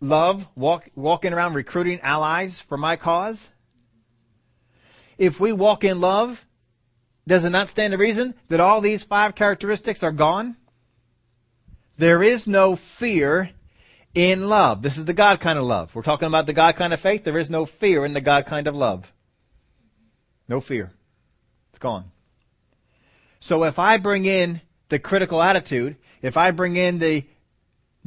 [0.00, 3.50] love walk, walking around recruiting allies for my cause?
[5.16, 6.44] If we walk in love,
[7.26, 10.56] does it not stand to reason that all these five characteristics are gone?
[11.96, 13.50] There is no fear
[14.14, 14.82] in love.
[14.82, 15.94] This is the God kind of love.
[15.94, 17.24] We're talking about the God kind of faith.
[17.24, 19.12] There is no fear in the God kind of love.
[20.48, 20.92] No fear.
[21.70, 22.10] It's gone.
[23.40, 27.26] So if I bring in the critical attitude, if I bring in the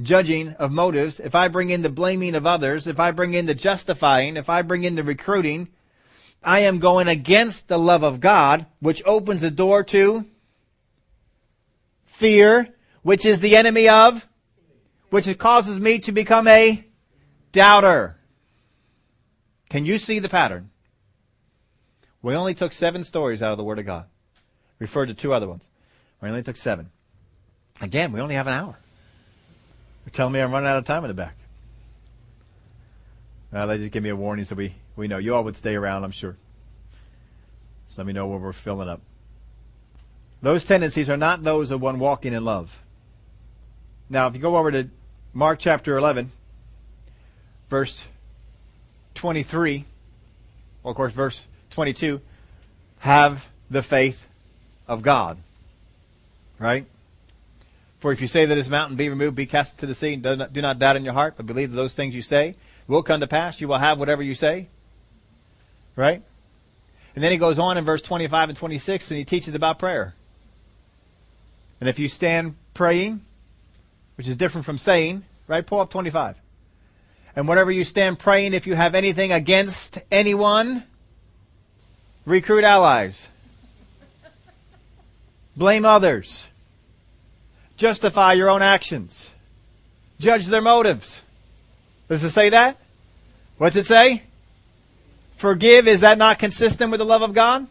[0.01, 3.45] judging of motives, if I bring in the blaming of others, if I bring in
[3.45, 5.69] the justifying, if I bring in the recruiting,
[6.43, 10.25] I am going against the love of God, which opens the door to
[12.05, 12.69] fear,
[13.03, 14.27] which is the enemy of
[15.11, 16.83] which causes me to become a
[17.51, 18.17] doubter.
[19.69, 20.69] Can you see the pattern?
[22.21, 24.05] We only took seven stories out of the Word of God.
[24.79, 25.67] Referred to two other ones.
[26.21, 26.91] We only took seven.
[27.81, 28.77] Again, we only have an hour.
[30.05, 31.35] You're telling me I'm running out of time in the back.
[33.53, 35.17] Uh, they just give me a warning so we, we know.
[35.17, 36.37] You all would stay around, I'm sure.
[37.87, 39.01] So let me know where we're filling up.
[40.41, 42.79] Those tendencies are not those of one walking in love.
[44.09, 44.89] Now, if you go over to
[45.33, 46.31] Mark chapter 11,
[47.69, 48.03] verse
[49.15, 49.85] 23,
[50.83, 52.21] well, of course, verse 22,
[52.99, 54.25] have the faith
[54.87, 55.37] of God.
[56.59, 56.85] Right?
[58.01, 60.23] For if you say that this mountain be removed, be cast to the sea, and
[60.23, 62.55] do not, do not doubt in your heart, but believe that those things you say
[62.87, 64.69] will come to pass, you will have whatever you say.
[65.95, 66.23] Right?
[67.13, 70.15] And then he goes on in verse 25 and 26 and he teaches about prayer.
[71.79, 73.21] And if you stand praying,
[74.15, 75.65] which is different from saying, right?
[75.65, 76.37] Pull up 25.
[77.35, 80.85] And whatever you stand praying, if you have anything against anyone,
[82.25, 83.27] recruit allies.
[85.55, 86.47] Blame others.
[87.81, 89.31] Justify your own actions.
[90.19, 91.23] Judge their motives.
[92.07, 92.77] Does it say that?
[93.57, 94.21] What's it say?
[95.35, 97.65] Forgive, is that not consistent with the love of God?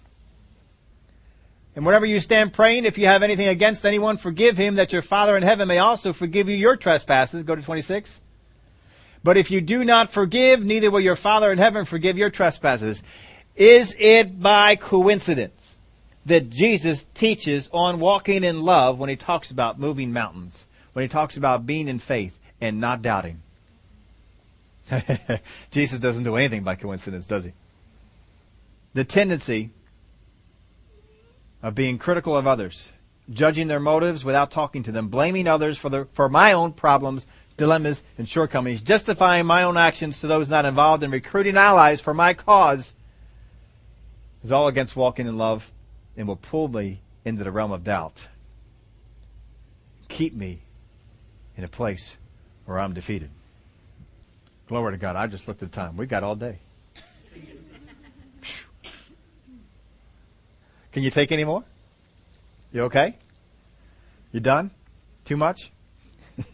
[1.76, 5.00] And whenever you stand praying, if you have anything against anyone, forgive him that your
[5.00, 7.44] Father in heaven may also forgive you your trespasses.
[7.44, 8.20] Go to 26.
[9.22, 13.04] But if you do not forgive, neither will your Father in heaven forgive your trespasses.
[13.54, 15.59] Is it by coincidence
[16.26, 21.08] that Jesus teaches on walking in love when he talks about moving mountains, when he
[21.08, 23.42] talks about being in faith and not doubting?
[25.70, 27.52] Jesus doesn't do anything by coincidence, does he?
[28.92, 29.70] The tendency
[31.62, 32.90] of being critical of others,
[33.32, 38.02] judging their motives without talking to them, blaming others for for my own problems, dilemmas,
[38.18, 42.34] and shortcomings, justifying my own actions to those not involved, and recruiting allies for my
[42.34, 42.92] cause
[44.42, 45.70] is all against walking in love
[46.20, 48.28] and will pull me into the realm of doubt.
[50.08, 50.60] Keep me
[51.56, 52.18] in a place
[52.66, 53.30] where I'm defeated.
[54.68, 55.16] Glory to God.
[55.16, 55.96] I just looked at the time.
[55.96, 56.58] We got all day.
[60.92, 61.64] Can you take any more?
[62.70, 63.16] You okay?
[64.30, 64.72] You done?
[65.24, 65.72] Too much?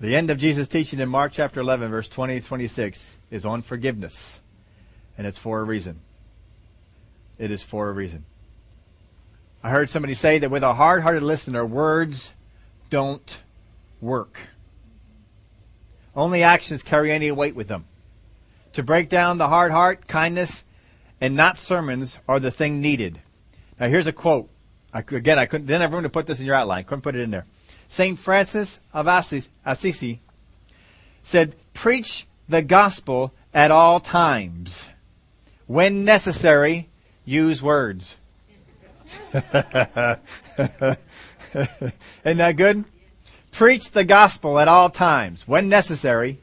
[0.00, 4.40] the end of Jesus' teaching in Mark chapter 11, verse 20 26 is on forgiveness.
[5.16, 6.00] And it's for a reason.
[7.42, 8.24] It is for a reason.
[9.64, 12.32] I heard somebody say that with a hard hearted listener, words
[12.88, 13.42] don't
[14.00, 14.38] work.
[16.14, 17.86] Only actions carry any weight with them.
[18.74, 20.62] To break down the hard heart, kindness,
[21.20, 23.20] and not sermons are the thing needed.
[23.80, 24.48] Now here's a quote.
[24.94, 26.84] I, again, I couldn't, didn't have room to put this in your outline.
[26.84, 27.46] Couldn't put it in there.
[27.88, 28.16] St.
[28.20, 30.20] Francis of Assisi
[31.24, 34.88] said, preach the gospel at all times.
[35.66, 36.88] When necessary,
[37.24, 38.16] use words.
[39.34, 40.18] Isn't
[42.24, 42.84] that good?
[43.50, 45.46] Preach the gospel at all times.
[45.46, 46.38] When necessary,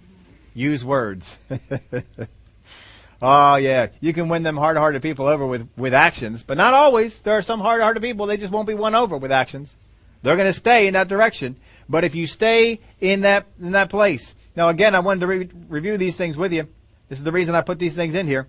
[0.54, 1.36] use words.
[3.22, 7.22] oh yeah, you can win them hard-hearted people over with, with actions, but not always.
[7.22, 9.76] There are some hard-hearted people, they just won't be won over with actions.
[10.22, 11.56] They're going to stay in that direction.
[11.88, 14.36] But if you stay in that, in that place.
[14.56, 16.68] Now again, I wanted to re- review these things with you.
[17.08, 18.48] This is the reason I put these things in here.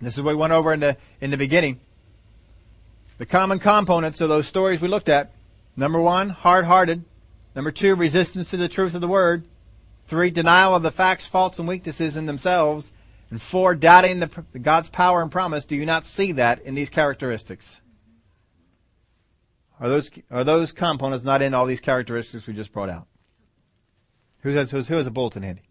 [0.00, 1.80] This is what we went over in the, in the beginning.
[3.18, 5.32] The common components of those stories we looked at.
[5.76, 7.04] Number one, hard-hearted.
[7.54, 9.44] Number two, resistance to the truth of the word.
[10.06, 12.92] Three, denial of the facts, faults, and weaknesses in themselves.
[13.30, 14.26] And four, doubting the,
[14.60, 15.66] God's power and promise.
[15.66, 17.80] Do you not see that in these characteristics?
[19.78, 23.06] Are those, are those components not in all these characteristics we just brought out?
[24.40, 25.62] Who has, who has a bulletin handy?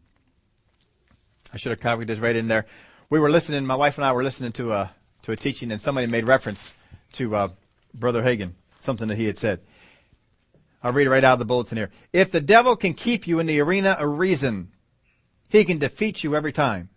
[1.54, 2.66] I should have copied this right in there.
[3.12, 4.92] We were listening, my wife and I were listening to a,
[5.24, 6.76] to a teaching and somebody made reference
[7.14, 7.48] to, uh,
[7.92, 9.62] Brother Hagin, something that he had said.
[10.84, 11.90] I'll read it right out of the bulletin here.
[12.14, 14.74] If the devil can keep you in the arena of reason,
[15.48, 16.90] he can defeat you every time.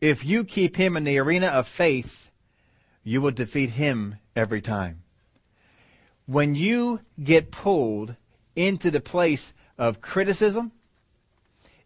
[0.00, 2.30] If you keep him in the arena of faith,
[3.04, 5.02] you will defeat him every time.
[6.24, 8.14] When you get pulled
[8.56, 10.72] into the place of criticism,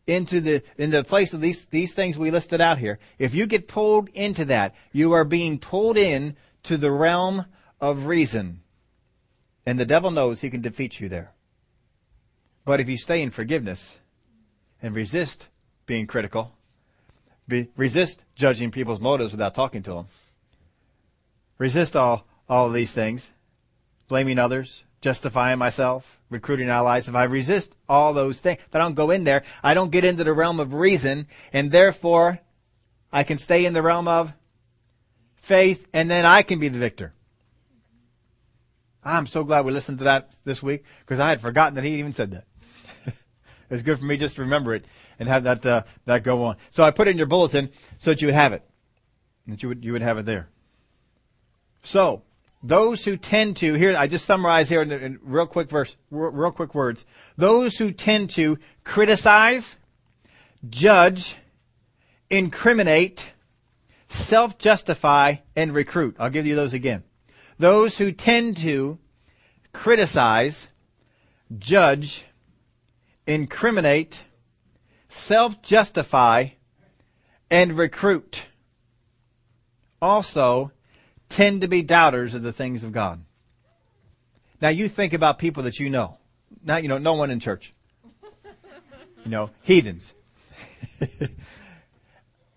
[0.06, 3.46] into the into the place of these these things we listed out here, if you
[3.46, 7.46] get pulled into that, you are being pulled in to the realm
[7.80, 8.60] of reason.
[9.64, 11.32] And the devil knows he can defeat you there.
[12.64, 13.96] But if you stay in forgiveness
[14.80, 15.48] and resist
[15.86, 16.52] being critical,
[17.48, 20.06] be, resist judging people's motives without talking to them,
[21.58, 23.30] resist all, all of these things,
[24.08, 28.94] blaming others, justifying myself, recruiting allies, if I resist all those things, if I don't
[28.94, 32.38] go in there, I don't get into the realm of reason, and therefore
[33.12, 34.32] I can stay in the realm of
[35.34, 37.12] faith, and then I can be the victor.
[39.04, 41.98] I'm so glad we listened to that this week because I had forgotten that he
[41.98, 42.46] even said that.
[43.70, 44.84] It's good for me just to remember it
[45.18, 46.56] and have that uh, that go on.
[46.70, 48.62] So I put it in your bulletin so that you would have it,
[49.46, 50.48] that you would you would have it there.
[51.82, 52.22] So
[52.62, 56.30] those who tend to here, I just summarize here in, in real quick verse, real,
[56.30, 57.04] real quick words.
[57.36, 59.76] Those who tend to criticize,
[60.68, 61.36] judge,
[62.30, 63.32] incriminate,
[64.08, 66.16] self-justify, and recruit.
[66.18, 67.02] I'll give you those again.
[67.58, 68.98] Those who tend to
[69.72, 70.68] criticize,
[71.58, 72.24] judge,
[73.26, 74.24] incriminate,
[75.08, 76.48] self-justify,
[77.50, 78.44] and recruit.
[80.00, 80.72] Also,
[81.32, 83.24] tend to be doubters of the things of God.
[84.60, 86.18] Now you think about people that you know.
[86.64, 87.72] Not, you know, no one in church.
[89.24, 90.12] You know, heathens.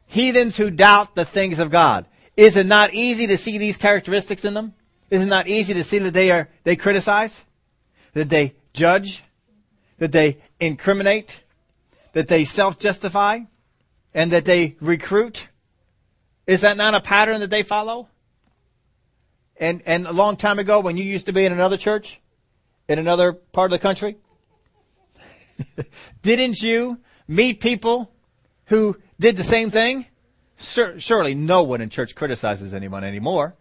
[0.08, 2.06] heathens who doubt the things of God.
[2.36, 4.74] Is it not easy to see these characteristics in them?
[5.10, 7.44] Is it not easy to see that they are, they criticize?
[8.14, 9.24] That they judge?
[10.00, 11.40] That they incriminate?
[12.14, 13.42] That they self-justify?
[14.14, 15.48] And that they recruit?
[16.46, 18.10] Is that not a pattern that they follow?
[19.58, 22.20] And, and a long time ago when you used to be in another church,
[22.88, 24.18] in another part of the country,
[26.22, 28.12] didn't you meet people
[28.66, 30.06] who did the same thing?
[30.58, 33.56] Sur- surely no one in church criticizes anyone anymore.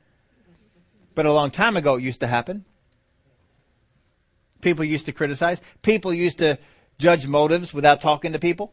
[1.14, 2.64] But a long time ago it used to happen.
[4.61, 5.61] People used to criticize.
[5.82, 6.59] People used to
[6.99, 8.72] judge motives without talking to people.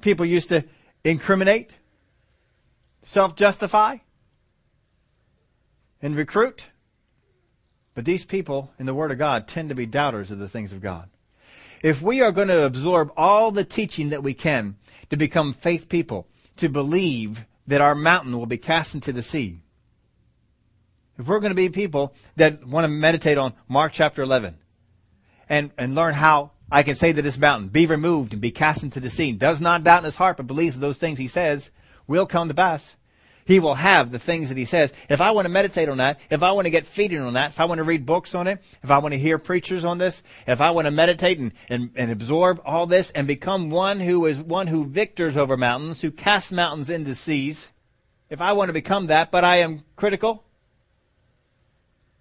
[0.00, 0.64] People used to
[1.04, 1.72] incriminate,
[3.02, 3.98] self-justify
[6.02, 6.66] and recruit.
[7.94, 10.72] But these people in the Word of God tend to be doubters of the things
[10.72, 11.08] of God.
[11.82, 14.76] If we are going to absorb all the teaching that we can
[15.08, 16.26] to become faith people,
[16.58, 19.62] to believe that our mountain will be cast into the sea,
[21.18, 24.56] if we're going to be people that want to meditate on Mark chapter 11
[25.48, 28.82] and, and learn how I can say to this mountain, be removed and be cast
[28.82, 31.70] into the sea, does not doubt in his heart, but believes those things he says
[32.06, 32.96] will come to pass.
[33.50, 34.92] He will have the things that he says.
[35.08, 37.50] If I want to meditate on that, if I want to get feeding on that,
[37.50, 39.98] if I want to read books on it, if I want to hear preachers on
[39.98, 43.98] this, if I want to meditate and, and, and absorb all this and become one
[43.98, 47.70] who is one who victors over mountains, who casts mountains into seas,
[48.28, 50.44] if I want to become that, but I am critical,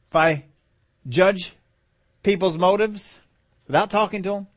[0.10, 0.46] if I
[1.08, 1.54] judge
[2.24, 3.20] people's motives
[3.68, 4.48] without talking to them,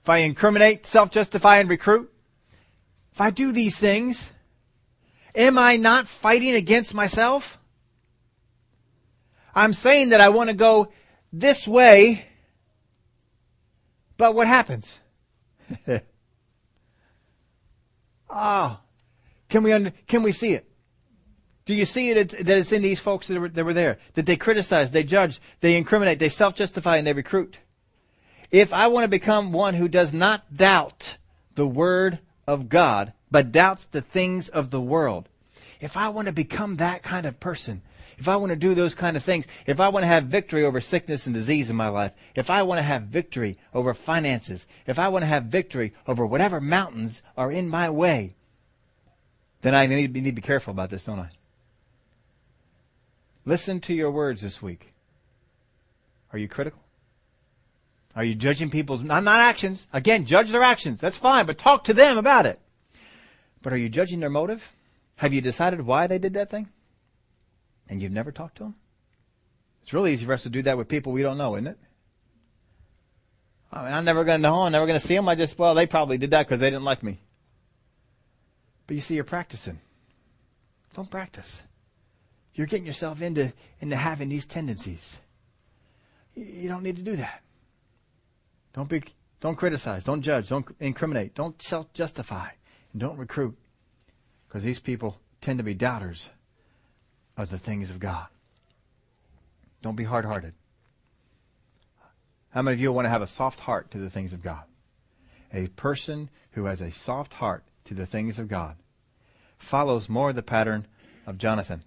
[0.00, 2.08] if I incriminate, self-justify, and recruit,
[3.12, 4.30] if I do these things,
[5.34, 7.58] Am I not fighting against myself?
[9.54, 10.92] I'm saying that I want to go
[11.32, 12.26] this way,
[14.16, 14.98] but what happens?
[18.34, 18.84] Ah, oh,
[19.50, 20.72] can we under, can we see it?
[21.66, 23.98] Do you see it that it's in these folks that were, that were there?
[24.14, 27.58] That they criticize, they judge, they incriminate, they self-justify, and they recruit.
[28.50, 31.18] If I want to become one who does not doubt
[31.54, 35.28] the Word of God, but doubts the things of the world.
[35.80, 37.82] If I want to become that kind of person,
[38.18, 40.64] if I want to do those kind of things, if I want to have victory
[40.64, 44.66] over sickness and disease in my life, if I want to have victory over finances,
[44.86, 48.34] if I want to have victory over whatever mountains are in my way,
[49.62, 51.30] then I need, need to be careful about this, don't I?
[53.44, 54.92] Listen to your words this week.
[56.32, 56.81] Are you critical?
[58.14, 59.86] Are you judging people's, not, not actions.
[59.92, 61.00] Again, judge their actions.
[61.00, 62.60] That's fine, but talk to them about it.
[63.62, 64.70] But are you judging their motive?
[65.16, 66.68] Have you decided why they did that thing?
[67.88, 68.74] And you've never talked to them?
[69.82, 71.78] It's really easy for us to do that with people we don't know, isn't it?
[73.72, 74.62] I mean, I'm never going to know.
[74.62, 75.28] I'm never going to see them.
[75.28, 77.20] I just, well, they probably did that because they didn't like me.
[78.86, 79.80] But you see, you're practicing.
[80.94, 81.62] Don't practice.
[82.54, 85.18] You're getting yourself into, into having these tendencies.
[86.34, 87.41] You don't need to do that.
[88.74, 89.02] Don't be,
[89.40, 92.48] don't criticize, don't judge, don't incriminate, don't self-justify,
[92.92, 93.56] and don't recruit.
[94.48, 96.30] Because these people tend to be doubters
[97.36, 98.26] of the things of God.
[99.82, 100.54] Don't be hard-hearted.
[102.50, 104.64] How many of you want to have a soft heart to the things of God?
[105.52, 108.76] A person who has a soft heart to the things of God
[109.58, 110.86] follows more the pattern
[111.26, 111.82] of Jonathan,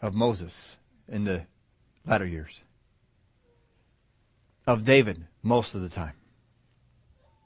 [0.00, 0.76] of Moses
[1.08, 1.46] in the
[2.04, 2.60] latter years
[4.66, 6.14] of David most of the time,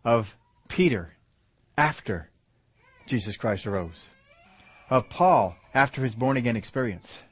[0.05, 0.37] of
[0.69, 1.17] Peter
[1.77, 2.31] after
[3.07, 4.09] Jesus Christ arose,
[4.89, 7.23] of Paul after his born again experience,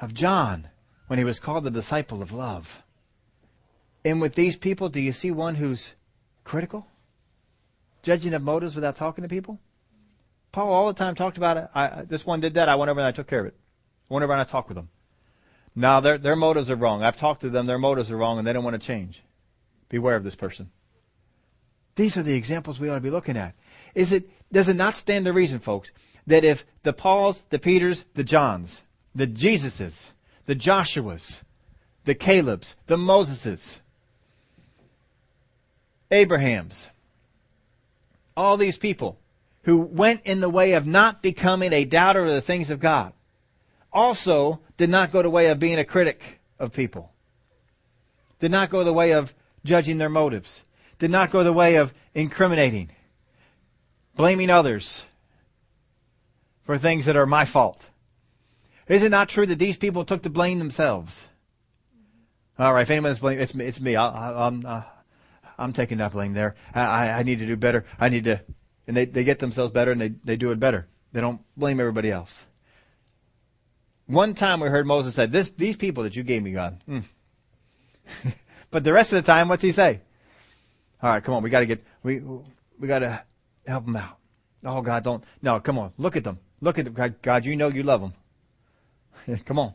[0.00, 0.68] of John
[1.06, 2.82] when he was called the disciple of love.
[4.04, 5.94] And with these people, do you see one who's
[6.44, 6.86] critical?
[8.02, 9.58] Judging of motives without talking to people?
[10.52, 11.68] Paul all the time talked about it.
[11.74, 12.68] I, this one did that.
[12.68, 13.56] I went over and I took care of it.
[14.10, 14.88] I went over and I talked with them.
[15.78, 17.02] No, their, their motives are wrong.
[17.02, 17.66] I've talked to them.
[17.66, 19.22] Their motives are wrong and they don't want to change.
[19.90, 20.70] Beware of this person.
[21.96, 23.54] These are the examples we ought to be looking at.
[23.94, 25.90] Is it, does it not stand to reason, folks,
[26.26, 28.80] that if the Pauls, the Peters, the Johns,
[29.14, 30.10] the Jesuses,
[30.46, 31.42] the Joshuas,
[32.04, 33.78] the Calebs, the Moseses,
[36.10, 36.88] Abrahams,
[38.36, 39.18] all these people
[39.64, 43.12] who went in the way of not becoming a doubter of the things of God,
[43.92, 47.12] also did not go the way of being a critic of people,
[48.40, 50.62] did not go the way of judging their motives,
[50.98, 52.90] did not go the way of incriminating,
[54.14, 55.04] blaming others
[56.64, 57.84] for things that are my fault.
[58.88, 61.24] Is it not true that these people took the blame themselves?
[62.58, 63.64] All right, if anyone's blame, it's me.
[63.66, 63.96] It's me.
[63.96, 64.82] I, am uh,
[65.58, 66.54] I'm taking that blame there.
[66.74, 67.84] I, I need to do better.
[67.98, 68.40] I need to,
[68.86, 70.86] and they, they get themselves better and they, they do it better.
[71.12, 72.44] They don't blame everybody else.
[74.06, 77.04] One time we heard Moses say, "This, these people that you gave me, God." Mm.
[78.70, 80.00] but the rest of the time, what's he say?
[81.02, 82.20] All right, come on, we got to get we
[82.78, 83.22] we got to
[83.66, 84.18] help them out.
[84.64, 87.56] Oh God, don't no, come on, look at them, look at them, God, God you
[87.56, 89.40] know you love them.
[89.44, 89.74] come on.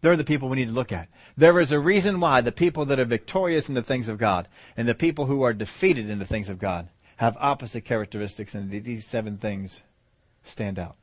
[0.00, 1.08] They're the people we need to look at.
[1.34, 4.48] There is a reason why the people that are victorious in the things of God
[4.76, 8.70] and the people who are defeated in the things of God have opposite characteristics, and
[8.70, 9.82] these seven things
[10.42, 10.96] stand out.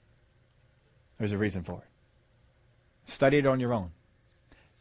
[1.21, 3.11] There's a reason for it.
[3.11, 3.91] Study it on your own.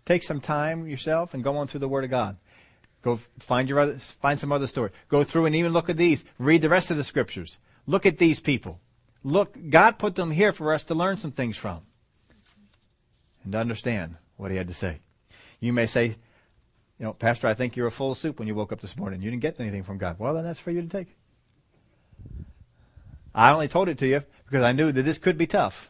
[0.07, 2.39] Take some time yourself and go on through the Word of God.
[3.03, 4.91] Go find your other, find some other story.
[5.11, 6.25] Go through and even look at these.
[6.39, 7.59] Read the rest of the scriptures.
[7.87, 8.81] Look at these people.
[9.23, 11.83] Look, God put them here for us to learn some things from
[13.45, 15.01] and to understand what he had to say.
[15.61, 16.17] You may say, you
[17.01, 19.21] know, Pastor, I think you're a full soup when you woke up this morning.
[19.21, 20.19] You didn't get anything from God.
[20.19, 21.19] Well, then that's for you to take.
[23.35, 25.90] I only told it to you because I knew that this could be tough.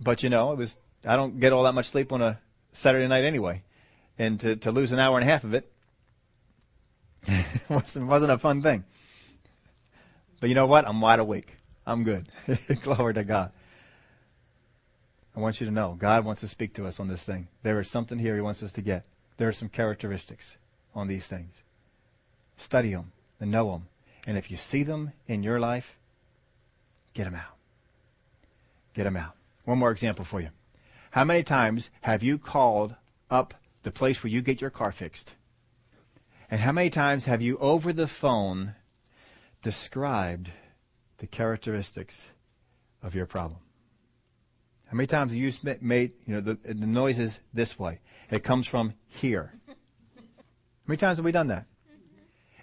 [0.00, 2.38] But you know, it was, I don't get all that much sleep on a
[2.72, 3.62] Saturday night anyway.
[4.18, 5.70] And to, to lose an hour and a half of it
[7.68, 8.84] wasn't, wasn't a fun thing.
[10.40, 10.86] But you know what?
[10.86, 11.56] I'm wide awake.
[11.86, 12.28] I'm good.
[12.82, 13.52] Glory to God.
[15.36, 17.48] I want you to know God wants to speak to us on this thing.
[17.62, 19.04] There is something here He wants us to get.
[19.36, 20.56] There are some characteristics
[20.94, 21.54] on these things.
[22.56, 23.88] Study them and know them.
[24.26, 25.96] And if you see them in your life,
[27.14, 27.56] get them out.
[28.94, 29.34] Get them out.
[29.70, 30.48] One more example for you.
[31.12, 32.96] How many times have you called
[33.30, 33.54] up
[33.84, 35.34] the place where you get your car fixed?
[36.50, 38.74] And how many times have you over the phone
[39.62, 40.50] described
[41.18, 42.32] the characteristics
[43.00, 43.60] of your problem?
[44.86, 48.00] How many times have you made, you know, the, the this way?
[48.28, 49.52] It comes from here.
[49.68, 49.74] How
[50.88, 51.66] many times have we done that?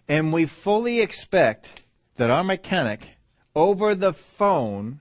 [0.10, 1.86] And we fully expect
[2.18, 3.12] that our mechanic
[3.56, 5.00] over the phone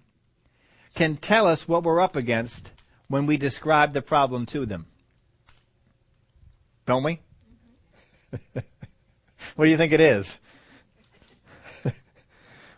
[0.97, 2.72] can tell us what we're up against
[3.07, 4.86] when we describe the problem to them.
[6.86, 7.20] Don't we?
[8.53, 10.36] what do you think it is?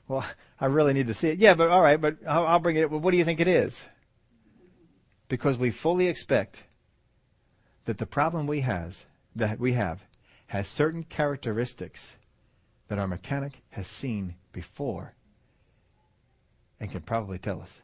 [0.08, 0.24] well,
[0.60, 1.38] I really need to see it.
[1.38, 2.90] Yeah, but all right, but I'll, I'll bring it.
[2.90, 3.86] Well, what do you think it is?
[5.28, 6.64] because we fully expect
[7.84, 9.04] that the problem we has
[9.36, 10.04] that we have
[10.48, 12.16] has certain characteristics
[12.88, 15.14] that our mechanic has seen before
[16.80, 17.82] and can probably tell us.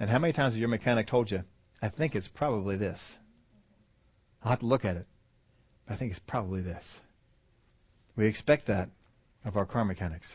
[0.00, 1.44] And how many times has your mechanic told you,
[1.82, 3.18] I think it's probably this?
[4.42, 5.06] I'll have to look at it,
[5.86, 7.00] but I think it's probably this.
[8.16, 8.90] We expect that
[9.44, 10.34] of our car mechanics.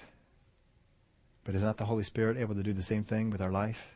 [1.43, 3.93] But is not the Holy Spirit able to do the same thing with our life?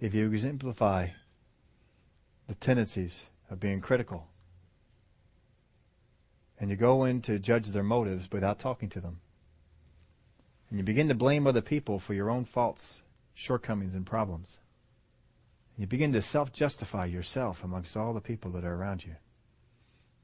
[0.00, 1.08] if you exemplify
[2.48, 4.26] the tendencies of being critical
[6.58, 9.20] and you go in to judge their motives without talking to them,
[10.68, 13.02] and you begin to blame other people for your own faults,
[13.34, 14.58] shortcomings, and problems,
[15.76, 19.16] you begin to self justify yourself amongst all the people that are around you,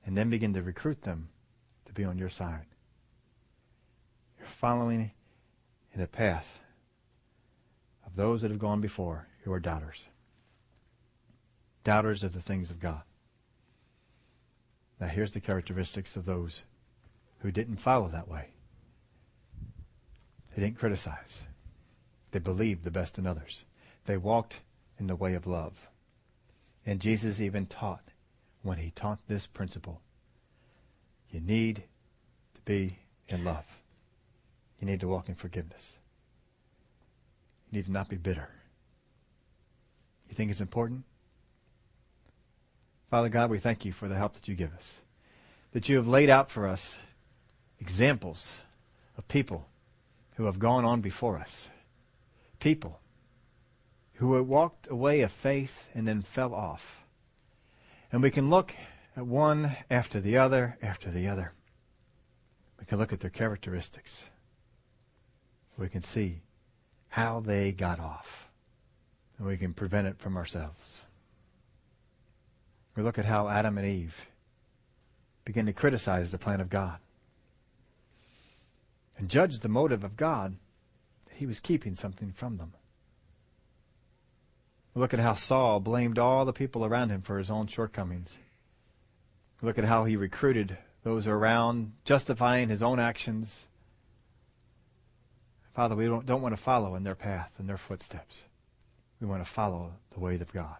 [0.04, 1.28] and then begin to recruit them
[1.86, 2.66] to be on your side.
[4.38, 5.12] You're following
[5.94, 6.60] in a path
[8.04, 10.04] of those that have gone before who are doubters.
[11.84, 13.02] Doubters of the things of God.
[15.00, 16.64] Now, here's the characteristics of those
[17.38, 18.50] who didn't follow that way.
[20.54, 21.42] They didn't criticize.
[22.36, 23.64] They believed the best in others.
[24.04, 24.58] They walked
[25.00, 25.72] in the way of love.
[26.84, 28.02] And Jesus even taught
[28.62, 30.02] when he taught this principle.
[31.30, 31.84] You need
[32.54, 32.98] to be
[33.30, 33.64] in love.
[34.78, 35.94] You need to walk in forgiveness.
[37.72, 38.50] You need to not be bitter.
[40.28, 41.04] You think it's important?
[43.08, 44.92] Father God, we thank you for the help that you give us.
[45.72, 46.98] That you have laid out for us
[47.80, 48.58] examples
[49.16, 49.66] of people
[50.34, 51.70] who have gone on before us.
[52.58, 53.00] People
[54.14, 57.04] who have walked away of faith and then fell off.
[58.10, 58.74] And we can look
[59.16, 61.52] at one after the other after the other.
[62.78, 64.24] We can look at their characteristics.
[65.78, 66.42] We can see
[67.08, 68.48] how they got off.
[69.38, 71.02] And we can prevent it from ourselves.
[72.94, 74.26] We look at how Adam and Eve
[75.44, 76.98] begin to criticize the plan of God
[79.18, 80.56] and judge the motive of God
[81.36, 82.72] he was keeping something from them.
[84.94, 88.34] Look at how Saul blamed all the people around him for his own shortcomings.
[89.60, 93.60] Look at how he recruited those around, justifying his own actions.
[95.74, 98.44] Father, we don't, don't want to follow in their path and their footsteps.
[99.20, 100.76] We want to follow the way of God.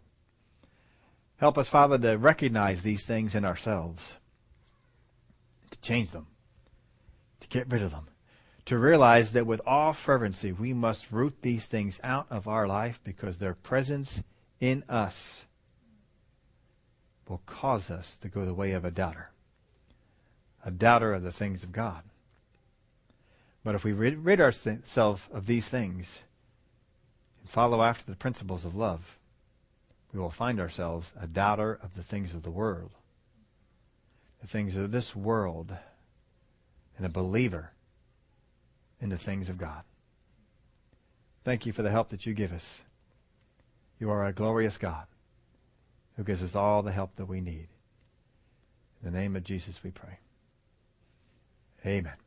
[1.37, 4.15] Help us, Father, to recognize these things in ourselves,
[5.71, 6.27] to change them,
[7.41, 8.09] to get rid of them,
[8.67, 13.01] to realize that with all fervency we must root these things out of our life
[13.05, 14.23] because their presence
[14.61, 15.45] in us
[17.29, 19.31] will cause us to go the way of a doubter,
[20.65, 22.03] a doubter of the things of God.
[23.65, 26.21] But if we rid, rid ourselves of these things
[27.41, 29.19] and follow after the principles of love,
[30.13, 32.93] we will find ourselves a doubter of the things of the world,
[34.41, 35.77] the things of this world,
[36.97, 37.71] and a believer
[39.01, 39.83] in the things of God.
[41.45, 42.81] Thank you for the help that you give us.
[43.99, 45.07] You are a glorious God
[46.17, 47.69] who gives us all the help that we need.
[49.03, 50.19] In the name of Jesus we pray.
[51.85, 52.26] Amen.